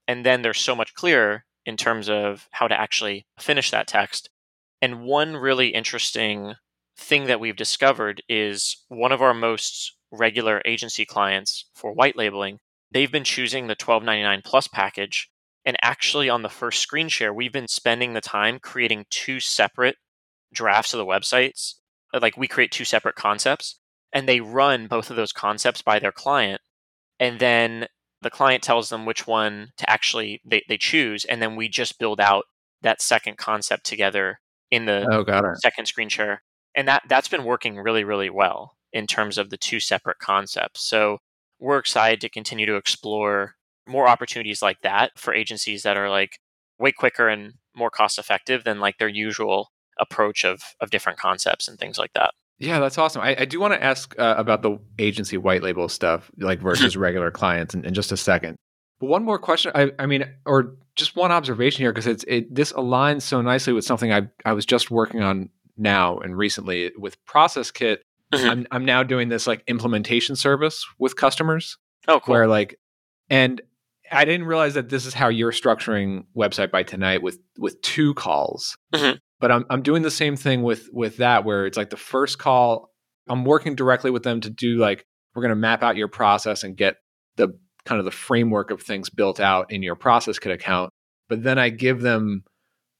[0.06, 4.30] And then they're so much clearer in terms of how to actually finish that text.
[4.82, 6.54] And one really interesting
[6.96, 12.58] thing that we've discovered is one of our most regular agency clients for white labeling,
[12.90, 15.28] they've been choosing the 1299 plus package.
[15.64, 19.96] And actually, on the first screen share, we've been spending the time creating two separate
[20.52, 21.74] drafts of the websites.
[22.12, 23.78] Uh, like we create two separate concepts
[24.12, 26.60] and they run both of those concepts by their client.
[27.20, 27.86] And then
[28.22, 31.24] the client tells them which one to actually they, they choose.
[31.24, 32.44] And then we just build out
[32.82, 35.60] that second concept together in the Oh, got it.
[35.60, 36.42] second screen share
[36.74, 40.80] and that that's been working really really well in terms of the two separate concepts
[40.88, 41.18] so
[41.58, 43.56] we're excited to continue to explore
[43.90, 46.38] more opportunities like that for agencies that are like
[46.78, 51.68] way quicker and more cost effective than like their usual approach of of different concepts
[51.68, 53.22] and things like that Yeah, that's awesome.
[53.22, 56.96] I, I do want to ask uh, about the agency white label stuff, like versus
[56.96, 58.56] regular clients, in, in just a second.
[59.00, 59.72] But one more question.
[59.74, 63.72] I, I mean, or just one observation here, because it's it this aligns so nicely
[63.72, 65.48] with something I I was just working on
[65.78, 68.02] now and recently with Process Kit.
[68.32, 68.50] Mhm.
[68.50, 72.78] I'm I'm now doing this like implementation service with customers oh cool where like,
[73.30, 73.60] and
[74.10, 78.14] I didn't realize that this is how you're structuring website by tonight with with two
[78.14, 78.76] calls.
[78.94, 79.18] Mhm.
[79.40, 82.38] But I'm I'm doing the same thing with with that where it's like the first
[82.38, 82.90] call
[83.28, 86.64] I'm working directly with them to do like we're going to map out your process
[86.64, 86.96] and get
[87.36, 87.48] the
[87.84, 90.90] kind of the framework of things built out in your process kit account.
[91.28, 92.42] But then I give them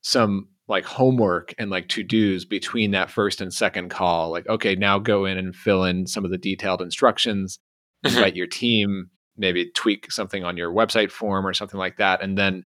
[0.02, 4.30] some like homework and like to dos between that first and second call.
[4.30, 7.58] Like, okay, now go in and fill in some of the detailed instructions,
[8.04, 12.22] invite your team, maybe tweak something on your website form or something like that.
[12.22, 12.64] And then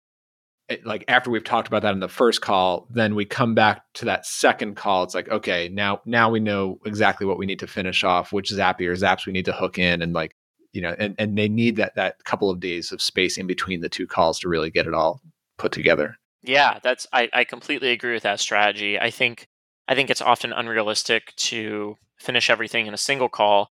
[0.69, 3.83] it- like after we've talked about that in the first call, then we come back
[3.95, 5.05] to that second call.
[5.05, 8.51] It's like, okay, now now we know exactly what we need to finish off, which
[8.51, 10.35] Zapier Zaps we need to hook in and like,
[10.73, 13.81] you know, and, and they need that that couple of days of space in between
[13.81, 15.21] the two calls to really get it all
[15.59, 16.17] put together.
[16.43, 18.99] Yeah, that's I, I completely agree with that strategy.
[18.99, 19.47] I think
[19.89, 23.69] I think it's often unrealistic to finish everything in a single call.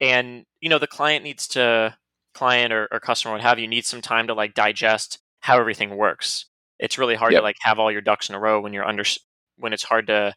[0.00, 1.96] And, you know, the client needs to
[2.34, 5.96] client or, or customer, what have you, needs some time to like digest how everything
[5.96, 6.46] works.
[6.78, 7.40] It's really hard Yep.
[7.40, 9.04] to like have all your ducks in a row when you're under
[9.56, 10.34] when it's hard to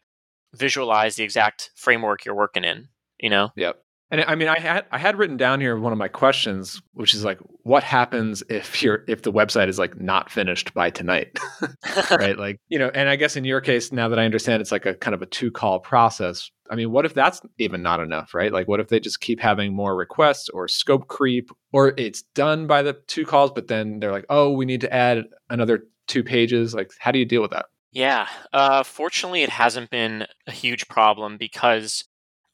[0.54, 2.88] visualize the exact framework you're working in,
[3.20, 3.50] you know?
[3.56, 3.82] Yep.
[4.10, 7.12] And I mean, I had I had written down here one of my questions, which
[7.12, 11.38] is like, what happens if you're if the website is like not finished by tonight,
[12.10, 12.38] right?
[12.46, 14.86] Like, you know, and I guess in your case, now that I understand, it's like
[14.86, 16.50] a kind of a two call process.
[16.70, 18.52] I mean, what if that's even not enough, right?
[18.52, 22.66] Like, what if they just keep having more requests or scope creep, or it's done
[22.66, 26.22] by the two calls, but then they're like, oh, we need to add another two
[26.22, 26.74] pages.
[26.74, 27.66] Like, how do you deal with that?
[27.92, 28.28] Yeah.
[28.52, 32.04] Uh, fortunately, it hasn't been a huge problem because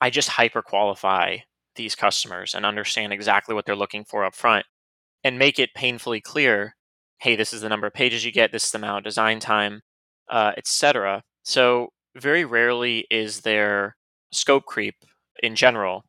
[0.02, 1.38] I just hyper qualify
[1.76, 4.66] these customers and understand exactly what they're looking for up front
[5.22, 6.74] and make it painfully clear
[7.20, 9.38] hey, this is the number of pages you get, this is the amount of design
[9.38, 9.82] time,
[10.28, 11.22] uh, etc.
[11.44, 13.94] So, very rarely is there
[14.32, 14.96] scope creep
[15.40, 16.04] in general.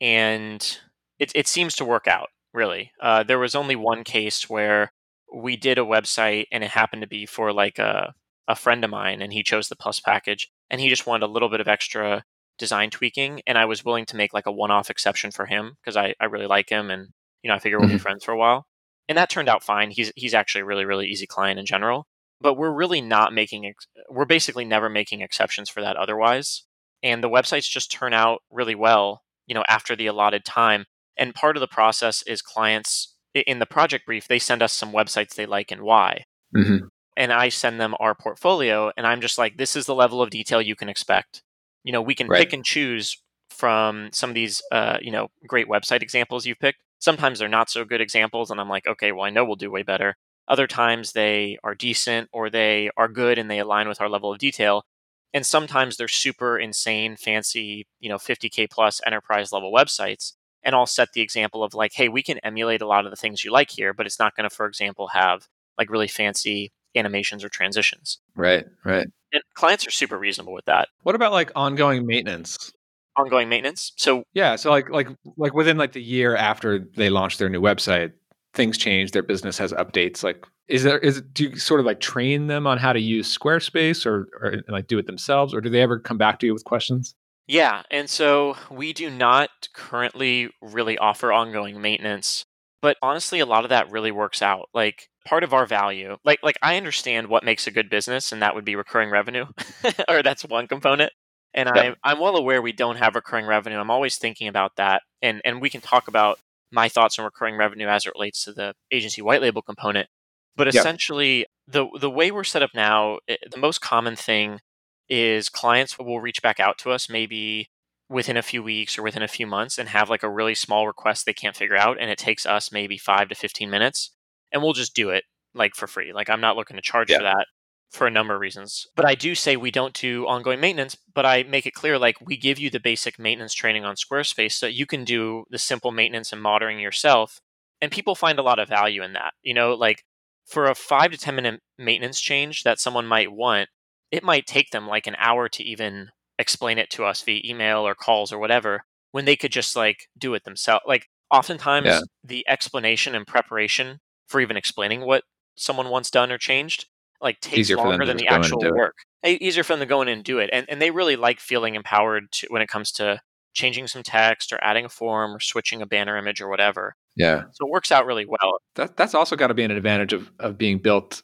[0.00, 0.78] And
[1.18, 2.92] it, it seems to work out, really.
[3.02, 4.92] Uh, there was only one case where
[5.34, 8.14] we did a website and it happened to be for like a,
[8.46, 11.32] a friend of mine and he chose the plus package and he just wanted a
[11.32, 12.22] little bit of extra
[12.58, 15.96] design tweaking and I was willing to make like a one-off exception for him because
[15.96, 17.08] I, I really like him and
[17.42, 18.02] you know I figure we'll be mm-hmm.
[18.02, 18.66] friends for a while.
[19.08, 19.90] And that turned out fine.
[19.90, 22.06] He's he's actually a really really easy client in general,
[22.40, 26.64] but we're really not making ex- we're basically never making exceptions for that otherwise.
[27.02, 30.86] And the websites just turn out really well, you know, after the allotted time.
[31.18, 34.92] And part of the process is clients in the project brief, they send us some
[34.92, 36.24] websites they like and why.
[36.56, 36.86] Mm-hmm.
[37.16, 40.30] And I send them our portfolio and I'm just like this is the level of
[40.30, 41.42] detail you can expect
[41.84, 42.40] you know we can right.
[42.40, 43.16] pick and choose
[43.50, 47.70] from some of these uh, you know great website examples you've picked sometimes they're not
[47.70, 50.16] so good examples and i'm like okay well i know we'll do way better
[50.48, 54.32] other times they are decent or they are good and they align with our level
[54.32, 54.84] of detail
[55.32, 60.86] and sometimes they're super insane fancy you know 50k plus enterprise level websites and i'll
[60.86, 63.52] set the example of like hey we can emulate a lot of the things you
[63.52, 65.46] like here but it's not going to for example have
[65.78, 70.88] like really fancy animations or transitions right right and clients are super reasonable with that.
[71.02, 72.72] What about like ongoing maintenance?
[73.16, 73.92] Ongoing maintenance.
[73.96, 77.60] So yeah, so like like like within like the year after they launch their new
[77.60, 78.12] website,
[78.54, 79.10] things change.
[79.10, 80.22] Their business has updates.
[80.24, 83.36] Like, is there is do you sort of like train them on how to use
[83.36, 86.52] Squarespace or or like do it themselves, or do they ever come back to you
[86.52, 87.14] with questions?
[87.46, 92.46] Yeah, and so we do not currently really offer ongoing maintenance,
[92.80, 94.70] but honestly, a lot of that really works out.
[94.72, 98.42] Like part of our value like like i understand what makes a good business and
[98.42, 99.46] that would be recurring revenue
[100.08, 101.12] or that's one component
[101.54, 101.84] and yep.
[101.84, 105.40] I'm, I'm well aware we don't have recurring revenue i'm always thinking about that and
[105.44, 106.38] and we can talk about
[106.70, 110.08] my thoughts on recurring revenue as it relates to the agency white label component
[110.56, 111.48] but essentially yep.
[111.66, 114.60] the the way we're set up now it, the most common thing
[115.08, 117.68] is clients will reach back out to us maybe
[118.08, 120.86] within a few weeks or within a few months and have like a really small
[120.86, 124.10] request they can't figure out and it takes us maybe 5 to 15 minutes
[124.54, 126.14] and we'll just do it like for free.
[126.14, 127.18] Like I'm not looking to charge yeah.
[127.18, 127.46] for that
[127.90, 128.86] for a number of reasons.
[128.96, 132.16] But I do say we don't do ongoing maintenance, but I make it clear like
[132.20, 135.92] we give you the basic maintenance training on Squarespace so you can do the simple
[135.92, 137.40] maintenance and monitoring yourself.
[137.80, 139.34] And people find a lot of value in that.
[139.42, 140.04] You know, like
[140.46, 143.68] for a five to 10 minute maintenance change that someone might want,
[144.10, 147.86] it might take them like an hour to even explain it to us via email
[147.86, 150.82] or calls or whatever when they could just like do it themselves.
[150.86, 152.00] Like oftentimes yeah.
[152.24, 155.24] the explanation and preparation for even explaining what
[155.56, 156.86] someone wants done or changed
[157.20, 158.96] like takes easier longer than the actual work.
[159.22, 159.40] It.
[159.40, 160.50] Easier for them to go in and do it.
[160.52, 163.20] And and they really like feeling empowered to, when it comes to
[163.54, 166.94] changing some text or adding a form or switching a banner image or whatever.
[167.16, 167.44] Yeah.
[167.52, 168.58] So it works out really well.
[168.74, 171.22] That that's also got to be an advantage of of being built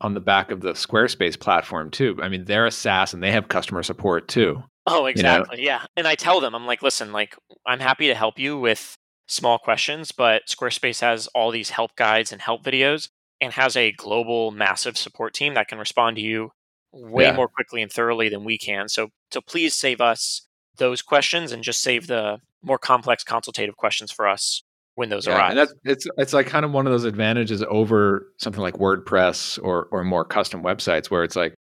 [0.00, 2.16] on the back of the Squarespace platform too.
[2.22, 4.62] I mean, they're a SaaS and they have customer support too.
[4.86, 5.58] Oh, exactly.
[5.58, 5.72] You know?
[5.72, 5.84] Yeah.
[5.96, 7.36] And I tell them, I'm like, listen, like
[7.66, 8.96] I'm happy to help you with
[9.30, 13.08] small questions, but Squarespace has all these help guides and help videos
[13.40, 16.50] and has a global massive support team that can respond to you
[16.92, 17.32] way yeah.
[17.32, 18.88] more quickly and thoroughly than we can.
[18.88, 20.42] So so please save us
[20.76, 24.62] those questions and just save the more complex consultative questions for us
[24.96, 25.50] when those yeah, arrive.
[25.50, 29.62] And that's it's it's like kind of one of those advantages over something like WordPress
[29.62, 31.54] or or more custom websites where it's like,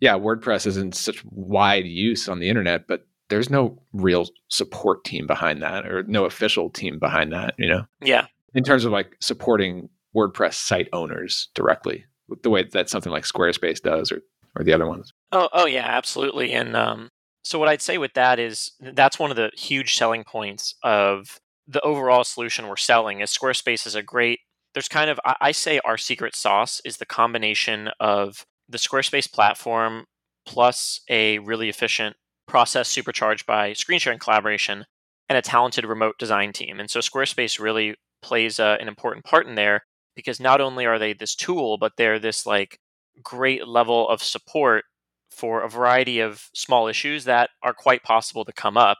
[0.00, 5.26] yeah, WordPress isn't such wide use on the internet, but there's no real support team
[5.26, 7.84] behind that or no official team behind that, you know?
[8.02, 8.26] Yeah.
[8.54, 12.04] In terms of like supporting WordPress site owners directly,
[12.42, 14.22] the way that something like Squarespace does or,
[14.56, 15.12] or the other ones.
[15.32, 16.52] Oh, oh yeah, absolutely.
[16.52, 17.08] And um,
[17.42, 21.38] so what I'd say with that is that's one of the huge selling points of
[21.66, 24.40] the overall solution we're selling is Squarespace is a great,
[24.74, 30.04] there's kind of, I say our secret sauce is the combination of the Squarespace platform
[30.46, 32.16] plus a really efficient
[32.46, 34.84] process supercharged by screen sharing collaboration
[35.28, 36.78] and a talented remote design team.
[36.80, 39.84] And so Squarespace really plays uh, an important part in there
[40.14, 42.78] because not only are they this tool, but they're this like
[43.22, 44.84] great level of support
[45.30, 48.98] for a variety of small issues that are quite possible to come up.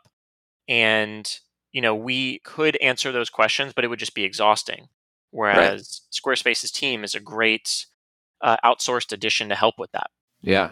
[0.69, 1.29] And
[1.73, 4.87] you know, we could answer those questions, but it would just be exhausting.
[5.33, 6.37] Whereas right.
[6.39, 7.87] Squarespace's team is a great
[8.41, 10.11] uh, outsourced addition to help with that.
[10.41, 10.71] Yeah.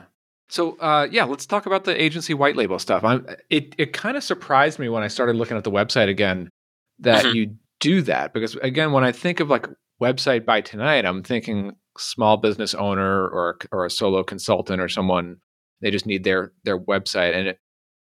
[0.53, 3.05] So uh, yeah, let's talk about the agency white label stuff.
[3.05, 6.51] I'm, it it kind of surprised me when I started looking at the website again
[6.99, 7.35] that mm-hmm.
[7.35, 9.67] you do that because again, when I think of like
[9.99, 15.39] website by tonight, I'm thinking small business owner or or a solo consultant or someone
[15.81, 17.35] they just need their their website.
[17.35, 17.59] And it,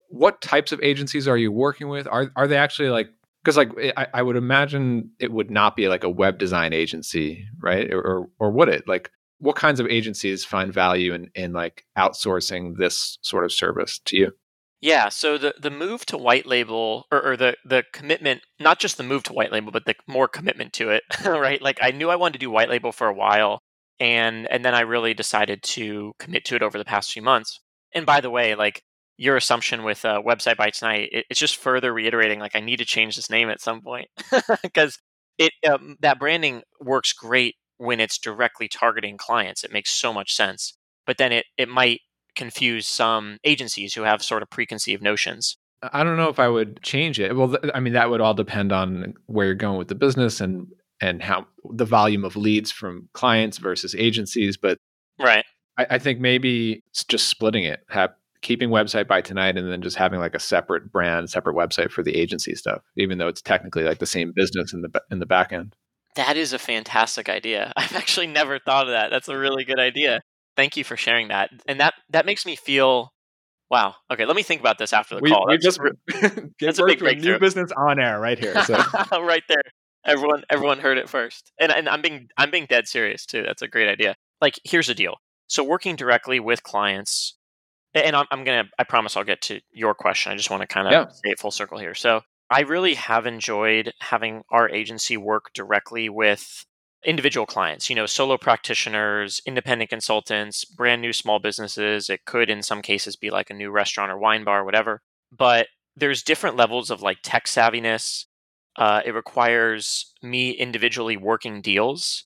[0.09, 2.07] what types of agencies are you working with?
[2.07, 3.09] Are are they actually like
[3.43, 7.47] because like I, I, would imagine it would not be like a web design agency,
[7.59, 7.91] right?
[7.91, 8.87] Or, or or would it?
[8.87, 9.09] Like
[9.45, 14.17] what kinds of agencies find value in in like outsourcing this sort of service to
[14.17, 14.31] you?
[14.81, 18.97] Yeah, so the the move to white label or, or, the the commitment, not just
[18.97, 21.61] the move to white label, but the more commitment to it, right?
[21.61, 23.59] Like I knew I wanted to do white label for a while,
[23.99, 27.59] and and then I really decided to commit to it over the past few months.
[27.93, 28.81] And by the way, like
[29.15, 32.77] your assumption with uh, website by tonight, it, it's just further reiterating like I need
[32.77, 34.07] to change this name at some point
[34.63, 34.97] because
[35.37, 39.63] it um, that branding works great when it's directly targeting clients.
[39.63, 42.01] It makes so much sense, but then it it might
[42.36, 45.57] confuse some agencies who have sort of preconceived notions.
[45.82, 47.36] I don't know if I would change it.
[47.36, 50.41] Well, th- I mean that would all depend on where you're going with the business
[50.41, 50.67] and
[51.01, 54.57] and how the volume of leads from clients versus agencies.
[54.57, 54.80] But
[55.19, 55.45] right,
[55.78, 58.11] I, I think maybe just splitting it, have,
[58.41, 62.03] keeping website by tonight, and then just having like a separate brand, separate website for
[62.03, 65.26] the agency stuff, even though it's technically like the same business in the in the
[65.26, 65.76] back end.
[66.16, 67.74] That is a fantastic idea.
[67.78, 69.09] I've actually never thought of that.
[69.09, 70.22] That's a really good idea.
[70.55, 71.51] Thank you for sharing that.
[71.68, 73.11] And that that makes me feel
[73.70, 73.95] wow.
[74.11, 75.45] Okay, let me think about this after the we, call.
[75.47, 75.80] We that's, just
[76.59, 77.34] that's a big breakthrough.
[77.34, 78.61] New business on air right here.
[78.63, 78.76] So.
[79.22, 79.61] right there.
[80.05, 81.51] Everyone everyone heard it first.
[81.59, 83.43] And and I'm being I'm being dead serious too.
[83.43, 84.16] That's a great idea.
[84.39, 85.16] Like here's the deal.
[85.47, 87.36] So working directly with clients
[87.93, 90.32] and I'm, I'm gonna I promise I'll get to your question.
[90.32, 91.07] I just want to kind of yeah.
[91.09, 91.95] stay full circle here.
[91.95, 96.65] So I really have enjoyed having our agency work directly with
[97.03, 102.09] individual clients, you know, solo practitioners, independent consultants, brand new small businesses.
[102.09, 105.01] It could, in some cases, be like a new restaurant or wine bar, or whatever.
[105.31, 108.25] But there's different levels of like tech savviness.
[108.75, 112.25] Uh, it requires me individually working deals.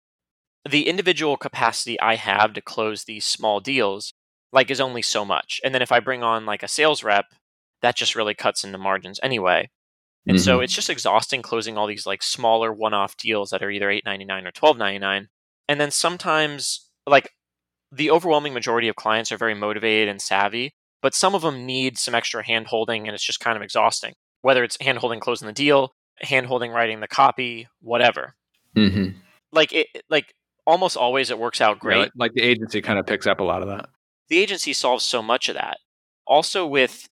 [0.70, 4.14] The individual capacity I have to close these small deals,
[4.52, 5.62] like, is only so much.
[5.64, 7.26] And then if I bring on like a sales rep,
[7.82, 9.70] that just really cuts into margins anyway.
[10.28, 10.44] And mm-hmm.
[10.44, 14.06] so it's just exhausting closing all these like smaller one-off deals that are either eight
[14.06, 15.30] ninety nine or twelve ninety nine.
[15.68, 17.32] And then sometimes like
[17.92, 21.98] the overwhelming majority of clients are very motivated and savvy, but some of them need
[21.98, 24.14] some extra hand holding and it's just kind of exhausting.
[24.42, 28.36] Whether it's hand holding closing the deal, hand holding writing the copy, whatever.
[28.76, 29.18] Mm-hmm.
[29.52, 30.34] Like it like
[30.68, 31.96] almost always it works out great.
[31.96, 33.90] Yeah, like, like the agency kind of picks up a lot of that.
[34.28, 35.78] The agency solves so much of that.
[36.28, 37.09] Also with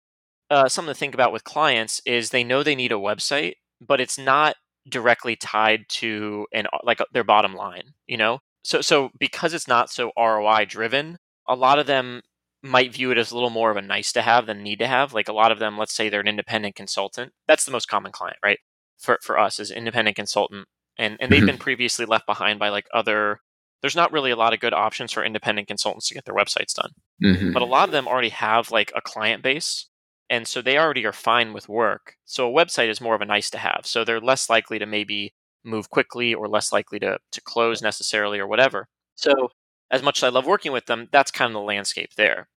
[0.50, 4.00] uh, something to think about with clients is they know they need a website, but
[4.00, 4.56] it's not
[4.90, 7.94] directly tied to an uh, like uh, their bottom line.
[8.08, 11.18] You know, so so because it's not so ROI driven,
[11.48, 12.22] a lot of them
[12.64, 14.88] might view it as a little more of a nice to have than need to
[14.88, 15.14] have.
[15.14, 17.34] Like a lot of them, let's say they're an independent consultant.
[17.48, 18.60] That's the most common client, right?
[18.98, 20.68] For for us as independent consultant,
[20.98, 23.42] and and they've been previously left behind by like other.
[23.82, 26.74] There's not really a lot of good options for independent consultants to get their websites
[26.74, 26.92] done,
[27.24, 27.52] mm-hmm.
[27.54, 29.88] but a lot of them already have like a client base
[30.30, 32.16] and so they already are fine with work.
[32.26, 33.82] So a website is more of a nice to have.
[33.86, 38.40] So they're less likely to maybe move quickly or less likely to, to close necessarily
[38.40, 38.88] or whatever.
[39.16, 39.50] So
[39.90, 42.50] as much as I love working with them, that's kind of the landscape there.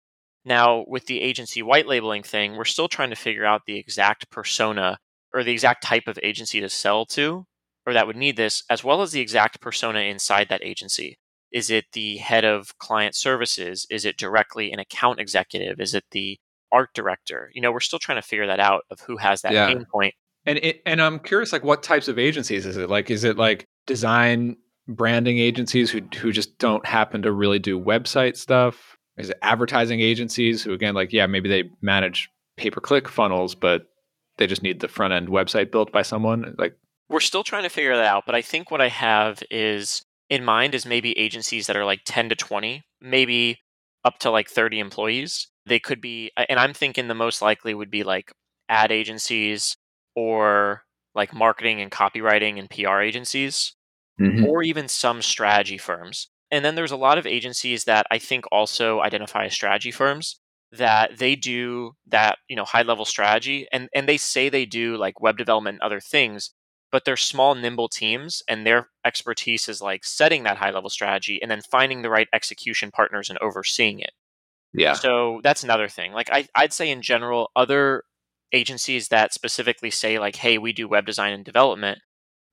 [0.46, 4.30] Now, with the agency white labeling thing, we're still trying to figure out the exact
[4.30, 4.98] persona
[5.34, 7.46] or the exact type of agency to sell to
[7.86, 11.18] or that would need this, as well as the exact persona inside that agency.
[11.52, 13.88] Is it the head of client services?
[13.90, 15.80] Is it directly an account executive?
[15.80, 16.38] Is it the
[16.72, 17.52] art director.
[17.54, 19.68] You know, we're still trying to figure that out of who has that yeah.
[19.68, 20.14] pain point.
[20.46, 22.90] And it, and I'm curious, like, what types of agencies is it?
[22.90, 24.58] Like, is it like design
[24.88, 28.98] branding agencies who who just don't happen to really do website stuff?
[29.18, 33.54] Is it advertising agencies who, again, like, yeah, maybe they manage pay per click funnels,
[33.54, 33.84] but
[34.38, 36.56] they just need the front end website built by someone?
[36.58, 36.76] Like,
[37.10, 38.24] we're still trying to figure that out.
[38.26, 42.02] But I think what I have is in mind is maybe agencies that are like
[42.06, 43.60] 10 to 20, maybe
[44.06, 47.92] up to like 30 employees they could be, and I'm thinking the most likely would
[47.92, 48.34] be like
[48.68, 49.78] ad agencies
[50.16, 50.84] or
[51.16, 53.74] like marketing and copywriting and PR agencies,
[54.20, 54.46] mm-hmm.
[54.46, 56.30] or even some strategy firms.
[56.52, 60.40] And then there's a lot of agencies that I think also identify as strategy firms
[60.72, 64.98] that they do that, you know, high level strategy and, and they say they do
[64.98, 66.52] like web development and other things,
[66.92, 71.42] but they're small, nimble teams and their expertise is like setting that high level strategy
[71.42, 74.12] and then finding the right execution partners and overseeing it.
[74.74, 74.94] Yeah.
[74.94, 76.14] So that's another thing.
[76.14, 78.04] Like I, I'd say in general, other
[78.52, 82.00] agencies that specifically say like, "Hey, we do web design and development,"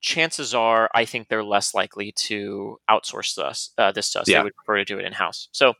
[0.00, 4.28] chances are, I think they're less likely to outsource this uh, this to us.
[4.28, 4.38] Yeah.
[4.38, 5.48] They would prefer to do it in house.
[5.52, 5.74] So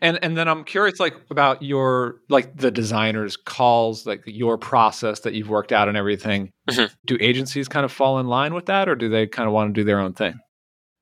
[0.00, 5.20] And and then I'm curious, like about your like the designers' calls, like your process
[5.20, 6.50] that you've worked out and everything.
[6.68, 6.90] Mhm.
[7.06, 9.74] Do agencies kind of fall in line with that, or do they kind of want
[9.74, 10.34] to do their own thing?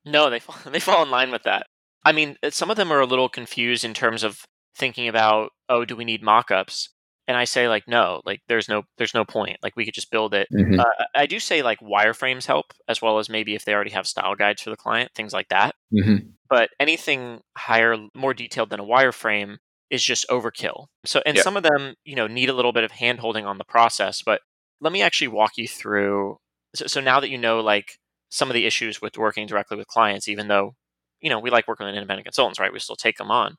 [0.05, 1.67] No, they fall, they fall in line with that.
[2.05, 4.45] I mean, some of them are a little confused in terms of
[4.77, 6.91] thinking about, oh, do we need mock-ups?
[7.27, 9.59] And I say like, no, like there's no there's no point.
[9.63, 10.49] Like we could just build it.
[10.53, 10.79] Mhm.
[10.79, 14.07] Uh, I do say like wireframes help as well as maybe if they already have
[14.07, 15.75] style guides for the client, things like that.
[15.93, 16.33] Mhm.
[16.51, 19.57] But anything higher, more detailed than a wireframe
[19.91, 20.87] is just overkill.
[21.07, 21.43] So, and Yeah.
[21.43, 24.23] some of them, you know, need a little bit of hand holding on the process.
[24.23, 24.43] But
[24.81, 26.37] let me actually walk you through.
[26.75, 27.99] So, so now that you know, like
[28.29, 30.75] some of the issues with working directly with clients, even though,
[31.21, 32.73] you know, we like working with independent consultants, right?
[32.73, 33.57] We still take them on.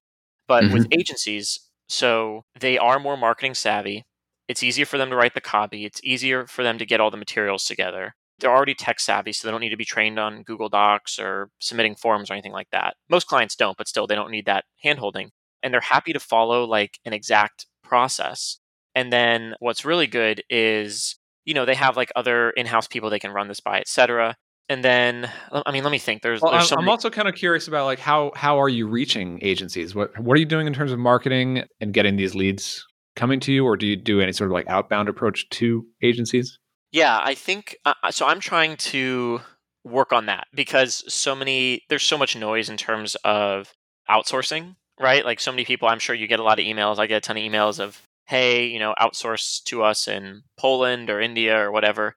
[0.48, 4.04] But with agencies, so they are more marketing savvy.
[4.48, 5.86] It's easier for them to write the copy.
[5.86, 8.14] It's easier for them to get all the materials together.
[8.40, 11.50] They're already tech savvy, so they don't need to be trained on Google Docs or
[11.60, 12.96] submitting forms or anything like that.
[13.10, 15.30] Most clients don't, but still, they don't need that handholding.
[15.64, 18.60] And they're happy to follow like an exact process.
[18.94, 23.20] And then what's really good is, you know, they have like other in-house people they
[23.20, 24.36] can run this by, et cetera.
[24.68, 26.24] And then, I mean, let me think.
[26.24, 28.70] There's, Well, there's I'm, so I'm also kind of curious about like how how are
[28.70, 29.94] you reaching agencies?
[29.94, 32.84] What what are you doing in terms of marketing and getting these leads
[33.16, 36.58] coming to you, or do you do any sort of like outbound approach to agencies?
[36.92, 38.26] Yeah, I think uh, uh, so.
[38.26, 39.42] I'm trying to
[39.84, 43.72] work on that because so many there's so much noise in terms of
[44.10, 45.24] outsourcing, right?
[45.24, 45.88] Like so many people.
[45.88, 46.98] I'm sure you get a lot of emails.
[46.98, 51.12] I get a ton of emails of, "Hey, you know, outsource to us in Poland
[51.12, 52.16] or India or whatever."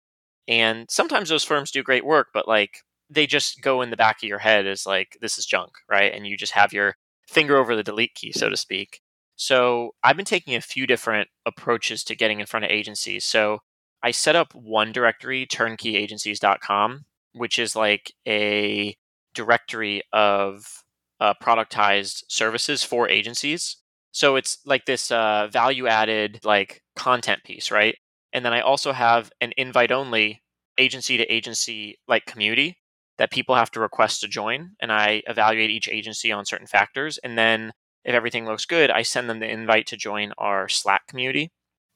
[0.49, 2.79] And sometimes those firms do great work, but like
[3.11, 6.13] they just go in the back of your head as like this is junk, right?
[6.13, 6.97] And you just have your
[7.29, 9.01] finger over the delete key, so to speak.
[9.37, 13.25] So I've been taking a few different approaches to getting in front of agencies.
[13.25, 13.59] So
[14.03, 18.97] I set up one directory, turnkeyAgencies.com, which is like a
[19.35, 20.83] directory of
[21.21, 23.77] uh, productized services for agencies.
[24.11, 27.97] So it's like this uh, value added like content piece, right?
[28.33, 30.43] And then I also have an invite only
[30.79, 32.79] agency to agency like community
[33.18, 34.70] that people have to request to join.
[34.81, 37.18] And I evaluate each agency on certain factors.
[37.18, 37.72] And then
[38.05, 41.51] if everything looks good, I send them the invite to join our Slack community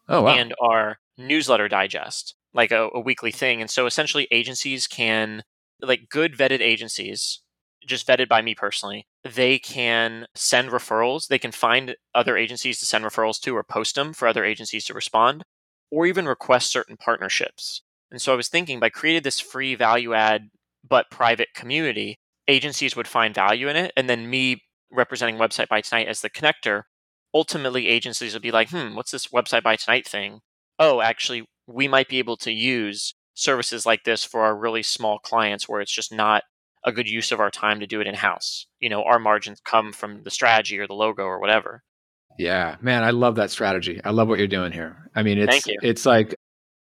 [0.09, 3.61] Oh wow, and our newsletter digest, like a, a weekly thing.
[3.61, 5.43] And so essentially, agencies can,
[5.81, 7.41] like good vetted agencies,
[7.87, 11.29] just vetted by me personally, they can send referrals.
[11.29, 14.85] They can find other agencies to send referrals to or post them for other agencies
[14.87, 15.45] to respond,
[15.93, 17.83] or even request certain partnerships.
[18.11, 20.49] And so I was thinking by creating this free value add
[20.89, 22.19] but private community,
[22.49, 23.93] agencies would find value in it.
[23.97, 26.83] And then me representing Website by Tonight as the connector
[27.35, 30.41] ultimately agencies will be like, hmm, what's this website by tonight thing?
[30.79, 35.19] Oh, actually, we might be able to use services like this for our really small
[35.19, 36.43] clients where it's just not
[36.85, 38.67] a good use of our time to do it in house.
[38.81, 41.83] You know, our margins come from the strategy or the logo or whatever.
[42.39, 44.01] Yeah, man, I love that strategy.
[44.05, 45.11] I love what you're doing here.
[45.15, 46.35] I mean, it's it's like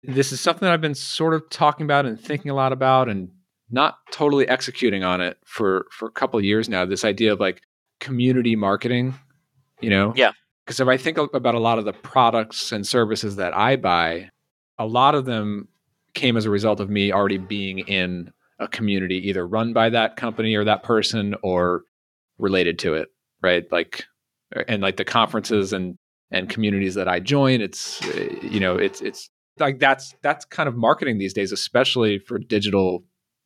[0.03, 3.09] this is something that I've been sort of talking about and thinking a lot about,
[3.09, 3.29] and
[3.69, 6.85] not totally executing on it for for a couple of years now.
[6.85, 7.61] This idea of like
[8.01, 9.15] community marketing,
[9.79, 10.11] you know?
[10.15, 10.33] Yeah.
[10.65, 14.29] Because if I think about a lot of the products and services that I buy,
[14.77, 15.69] a lot of them
[16.13, 20.17] came as a result of me already being in a community either run by that
[20.17, 21.83] company or that person or
[22.37, 23.09] related to it,
[23.41, 23.63] right?
[23.71, 24.05] Like
[24.67, 25.95] and like the conferences and
[26.31, 28.01] and communities that I join, it's
[28.41, 29.29] you know, it's it's
[29.59, 33.03] like that's that's kind of marketing these days, especially for digital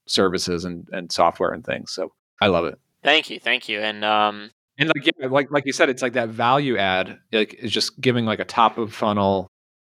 [0.08, 1.92] services and and software and things.
[1.94, 2.10] So
[2.42, 2.80] I love it.
[3.04, 3.80] Thank you, thank you.
[3.80, 7.20] And um, And like yeah, like like you said, it's like that value add.
[7.32, 9.48] Like it's just giving like a top of funnel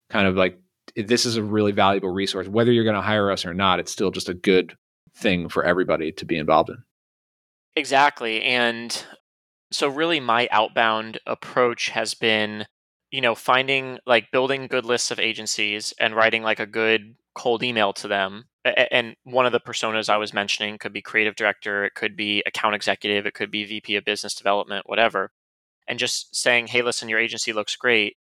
[0.09, 0.59] kind of like
[0.95, 2.47] this is a really valuable resource.
[2.47, 4.75] Whether you're going to hire us or not, it's still just a good
[5.15, 6.77] thing for everybody to be involved in.
[7.75, 8.41] Exactly.
[8.41, 9.05] And
[9.71, 12.65] so really my outbound approach has been,
[13.11, 17.63] you know, finding like building good lists of agencies and writing like a good cold
[17.63, 18.45] email to them.
[18.65, 22.43] And one of the personas I was mentioning could be creative director, it could be
[22.45, 25.31] account executive, it could be VP of business development, whatever.
[25.87, 28.17] And just saying, "Hey, listen, your agency looks great.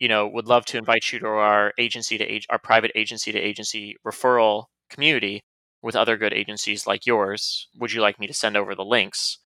[0.00, 3.38] You know, would love to invite you to our agency to our private agency to
[3.40, 5.42] agency referral community
[5.82, 7.68] with other good agencies like yours.
[7.76, 9.38] Would you like me to send over the links?"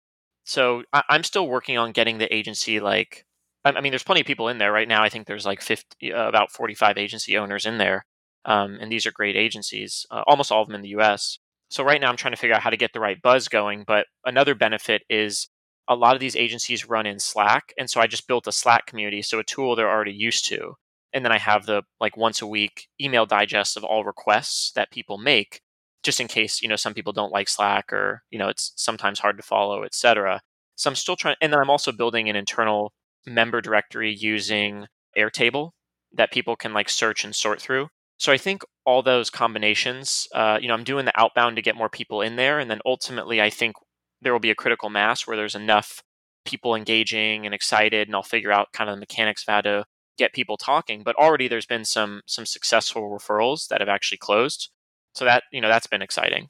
[0.44, 3.26] So I, I'm still working on getting the agency like
[3.64, 5.04] I, I mean there's plenty of people in there right now.
[5.04, 8.06] I think there's like 50 uh, about 45 agency owners in there
[8.46, 11.40] um, and these are great agencies uh, almost all of them in the US
[11.70, 13.84] so right now I'm trying to figure out how to get the right buzz going
[13.86, 15.48] but another benefit is
[15.88, 18.86] a lot of these agencies run in Slack and so I just built a Slack
[18.86, 20.76] community so a tool they're already used to.
[21.14, 24.92] And then I have the like once a week email digest of all requests that
[24.92, 25.62] people make,
[26.04, 29.20] just in case you know some people don't like Slack or you know it's sometimes
[29.20, 30.42] hard to follow, etc.
[30.76, 32.94] So I'm still trying, and then I'm also building an internal
[33.26, 34.88] member directory using
[35.18, 35.72] Airtable
[36.14, 37.88] that people can like search and sort through.
[38.18, 41.76] So I think all those combinations, uh, you know, I'm doing the outbound to get
[41.76, 43.76] more people in there, and then ultimately I think
[44.22, 46.04] there will be a critical mass where there's enough
[46.46, 49.86] people engaging and excited, and I'll figure out kind of the mechanics of how to
[50.18, 51.04] get people talking.
[51.04, 54.70] But already there's been some some successful referrals that have actually closed,
[55.14, 56.50] so that you know that's been exciting.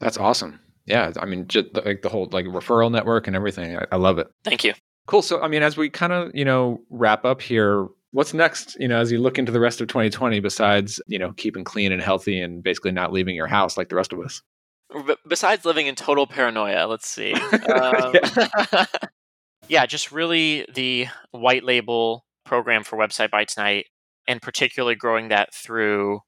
[0.00, 0.60] That's awesome.
[0.86, 3.76] Yeah, I mean, just like the whole like referral network and everything.
[3.76, 4.28] I, I love it.
[4.44, 4.72] Thank you.
[5.06, 5.22] Cool.
[5.22, 8.76] So, I mean, as we kind of you know wrap up here, what's next?
[8.80, 11.92] You know, as you look into the rest of 2020, besides you know keeping clean
[11.92, 14.42] and healthy and basically not leaving your house like the rest of us.
[15.28, 17.34] Besides living in total paranoia, let's see.
[17.68, 18.84] Um, yeah.
[19.68, 23.86] yeah, just really the white label program for Website by Tonight,
[24.26, 26.20] and particularly growing that through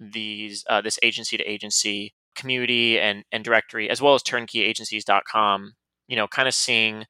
[0.00, 5.72] these uh, this agency to agency community and and directory, as well as turnkey-agencies.com.
[6.08, 7.04] You know, kind of seeing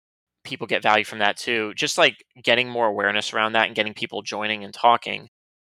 [0.45, 1.75] people get value from that too.
[1.75, 5.29] Just like getting more awareness around that and getting people joining and talking,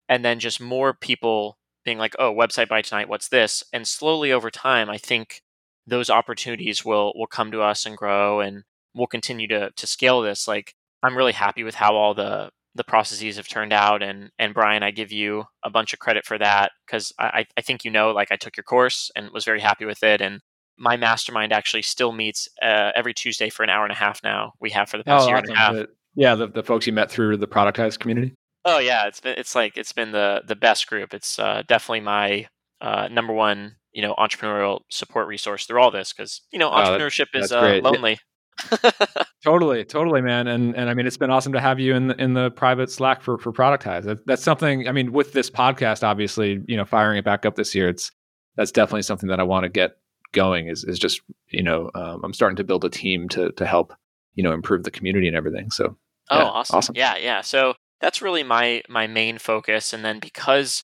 [0.08, 4.32] and then just more people being like, "Oh, Website by Tonight, what's this?" And slowly
[4.32, 5.42] over time, I think
[5.86, 10.22] those opportunities will will come to us and grow and we'll continue to to scale
[10.22, 10.48] this.
[10.48, 14.54] Like I'm really happy with how all the the processes have turned out and and
[14.54, 17.90] Brian, I give you a bunch of credit for that because I, I think you
[17.90, 20.40] know like I took your course and was very happy with it and
[20.76, 24.52] my mastermind actually still meets uh, every Tuesday for an hour and a half now.
[24.60, 25.50] We have for the past oh, year awesome.
[25.50, 25.72] and a half.
[25.74, 28.34] The, yeah, the, the folks you met through the productized community.
[28.64, 31.12] Oh yeah, it's been it's like it's been the the best group.
[31.12, 32.48] It's uh, definitely my
[32.80, 37.26] uh, number one you know entrepreneurial support resource through all this because you know entrepreneurship
[37.34, 38.18] oh, that, is uh, lonely.
[39.44, 40.46] totally, totally, man.
[40.46, 42.90] And and I mean, it's been awesome to have you in the, in the private
[42.90, 44.04] Slack for for Productize.
[44.04, 44.88] That, that's something.
[44.88, 48.10] I mean, with this podcast, obviously, you know, firing it back up this year, it's
[48.56, 49.96] that's definitely something that I want to get
[50.32, 50.68] going.
[50.68, 53.92] Is is just you know, um, I'm starting to build a team to to help
[54.34, 55.70] you know improve the community and everything.
[55.70, 55.96] So.
[56.30, 56.76] Oh, yeah, awesome.
[56.78, 56.96] awesome!
[56.96, 57.40] Yeah, yeah.
[57.42, 60.82] So that's really my my main focus, and then because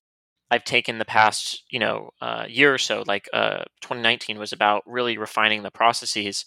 [0.51, 4.83] I've taken the past, you know, uh, year or so, like uh, 2019 was about
[4.85, 6.45] really refining the processes.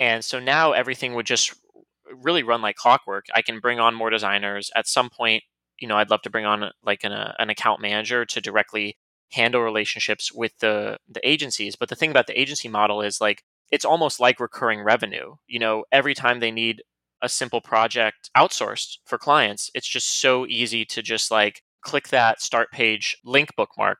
[0.00, 1.54] And so now everything would just
[2.12, 3.26] really run like clockwork.
[3.34, 4.70] I can bring on more designers.
[4.74, 5.42] At some point,
[5.78, 8.96] you know, I'd love to bring on like an, uh, an account manager to directly
[9.32, 11.76] handle relationships with the the agencies.
[11.76, 15.34] But the thing about the agency model is like it's almost like recurring revenue.
[15.46, 16.82] You know, every time they need
[17.22, 22.40] a simple project outsourced for clients, it's just so easy to just like click that
[22.40, 23.98] start page link bookmark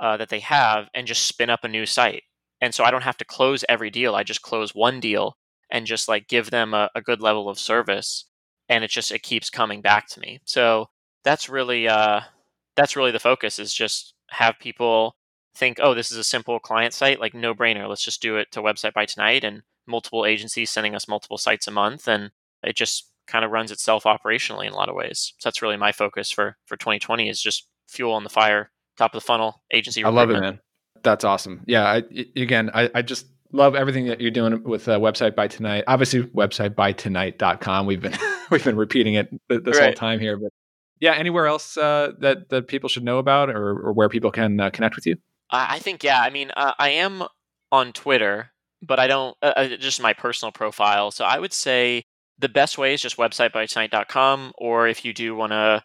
[0.00, 2.22] uh, that they have and just spin up a new site
[2.60, 4.14] and so I don't have to close every deal.
[4.14, 5.36] I just close one deal
[5.70, 8.26] and just like give them a, a good level of service,
[8.68, 10.40] and it just it keeps coming back to me.
[10.44, 10.86] So
[11.24, 12.20] that's really uh,
[12.76, 15.16] that's really the focus is just have people
[15.56, 17.88] think, oh, this is a simple client site, like no brainer.
[17.88, 21.66] Let's just do it to website by tonight, and multiple agencies sending us multiple sites
[21.66, 22.30] a month, and
[22.62, 25.34] it just kind of runs itself operationally in a lot of ways.
[25.38, 29.14] So that's really my focus for for 2020 is just fuel on the fire, top
[29.14, 30.04] of the funnel agency.
[30.04, 30.60] I love it, man.
[31.06, 31.62] That's awesome.
[31.66, 31.84] Yeah.
[31.84, 32.02] I,
[32.34, 35.84] again, I, I just love everything that you're doing with uh, website by tonight.
[35.86, 37.86] Obviously, websitebytonight.com.
[37.86, 38.18] We've been
[38.50, 39.84] we've been repeating it this right.
[39.84, 40.50] whole time here, but
[40.98, 41.12] yeah.
[41.14, 44.70] Anywhere else uh, that that people should know about, or, or where people can uh,
[44.70, 45.16] connect with you?
[45.48, 46.20] I think yeah.
[46.20, 47.22] I mean, uh, I am
[47.70, 48.50] on Twitter,
[48.82, 51.12] but I don't uh, uh, just my personal profile.
[51.12, 52.02] So I would say
[52.36, 55.84] the best way is just websitebytonight.com, or if you do want to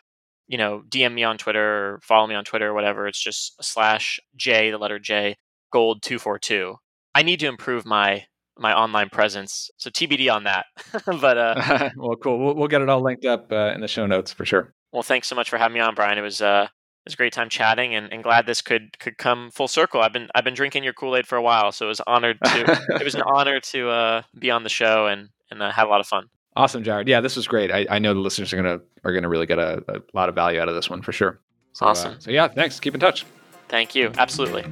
[0.52, 3.08] you know, DM me on Twitter or follow me on Twitter or whatever.
[3.08, 5.38] It's just slash J, the letter J,
[5.72, 6.76] gold two four two.
[7.16, 8.26] I need to improve my
[8.60, 10.66] my online presence, so TBD on that.
[11.06, 12.38] but uh, well, cool.
[12.38, 14.74] We'll, we'll, get it all linked up uh, in the show notes for sure.
[14.92, 16.18] Well, thanks so much for having me on, Brian.
[16.18, 19.18] It was uh, it was a great time chatting, and, and glad this could could
[19.18, 20.02] come full circle.
[20.02, 22.40] I've been I've been drinking your Kool Aid for a while, so it was honored
[22.44, 25.88] to it was an honor to uh, be on the show and and uh, have
[25.88, 26.28] a lot of fun.
[26.56, 27.08] Awesome, Jared.
[27.08, 27.72] Yeah, this was great.
[27.72, 30.36] I, I know the listeners are gonna are gonna really get a, a lot of
[30.36, 31.40] value out of this one for sure.
[31.74, 32.14] So, uh, awesome.
[32.14, 32.80] Uh, so yeah, thanks.
[32.80, 33.26] Keep in touch.
[33.70, 34.12] Thank you.
[34.18, 34.66] Absolutely.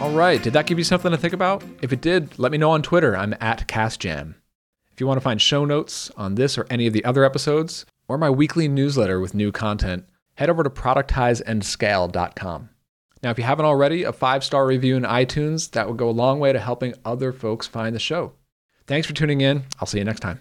[0.00, 0.42] All right.
[0.42, 1.62] Did that give you something to think about?
[1.82, 3.16] If it did, let me know on Twitter.
[3.16, 4.34] I'm at CasJam.
[4.92, 7.84] If you want to find show notes on this or any of the other episodes,
[8.08, 10.04] or my weekly newsletter with new content,
[10.36, 12.70] head over to productizeandscale.com.
[13.22, 16.10] Now, if you haven't already, a five star review in iTunes, that would go a
[16.10, 18.32] long way to helping other folks find the show.
[18.86, 19.64] Thanks for tuning in.
[19.80, 20.40] I'll see you next time.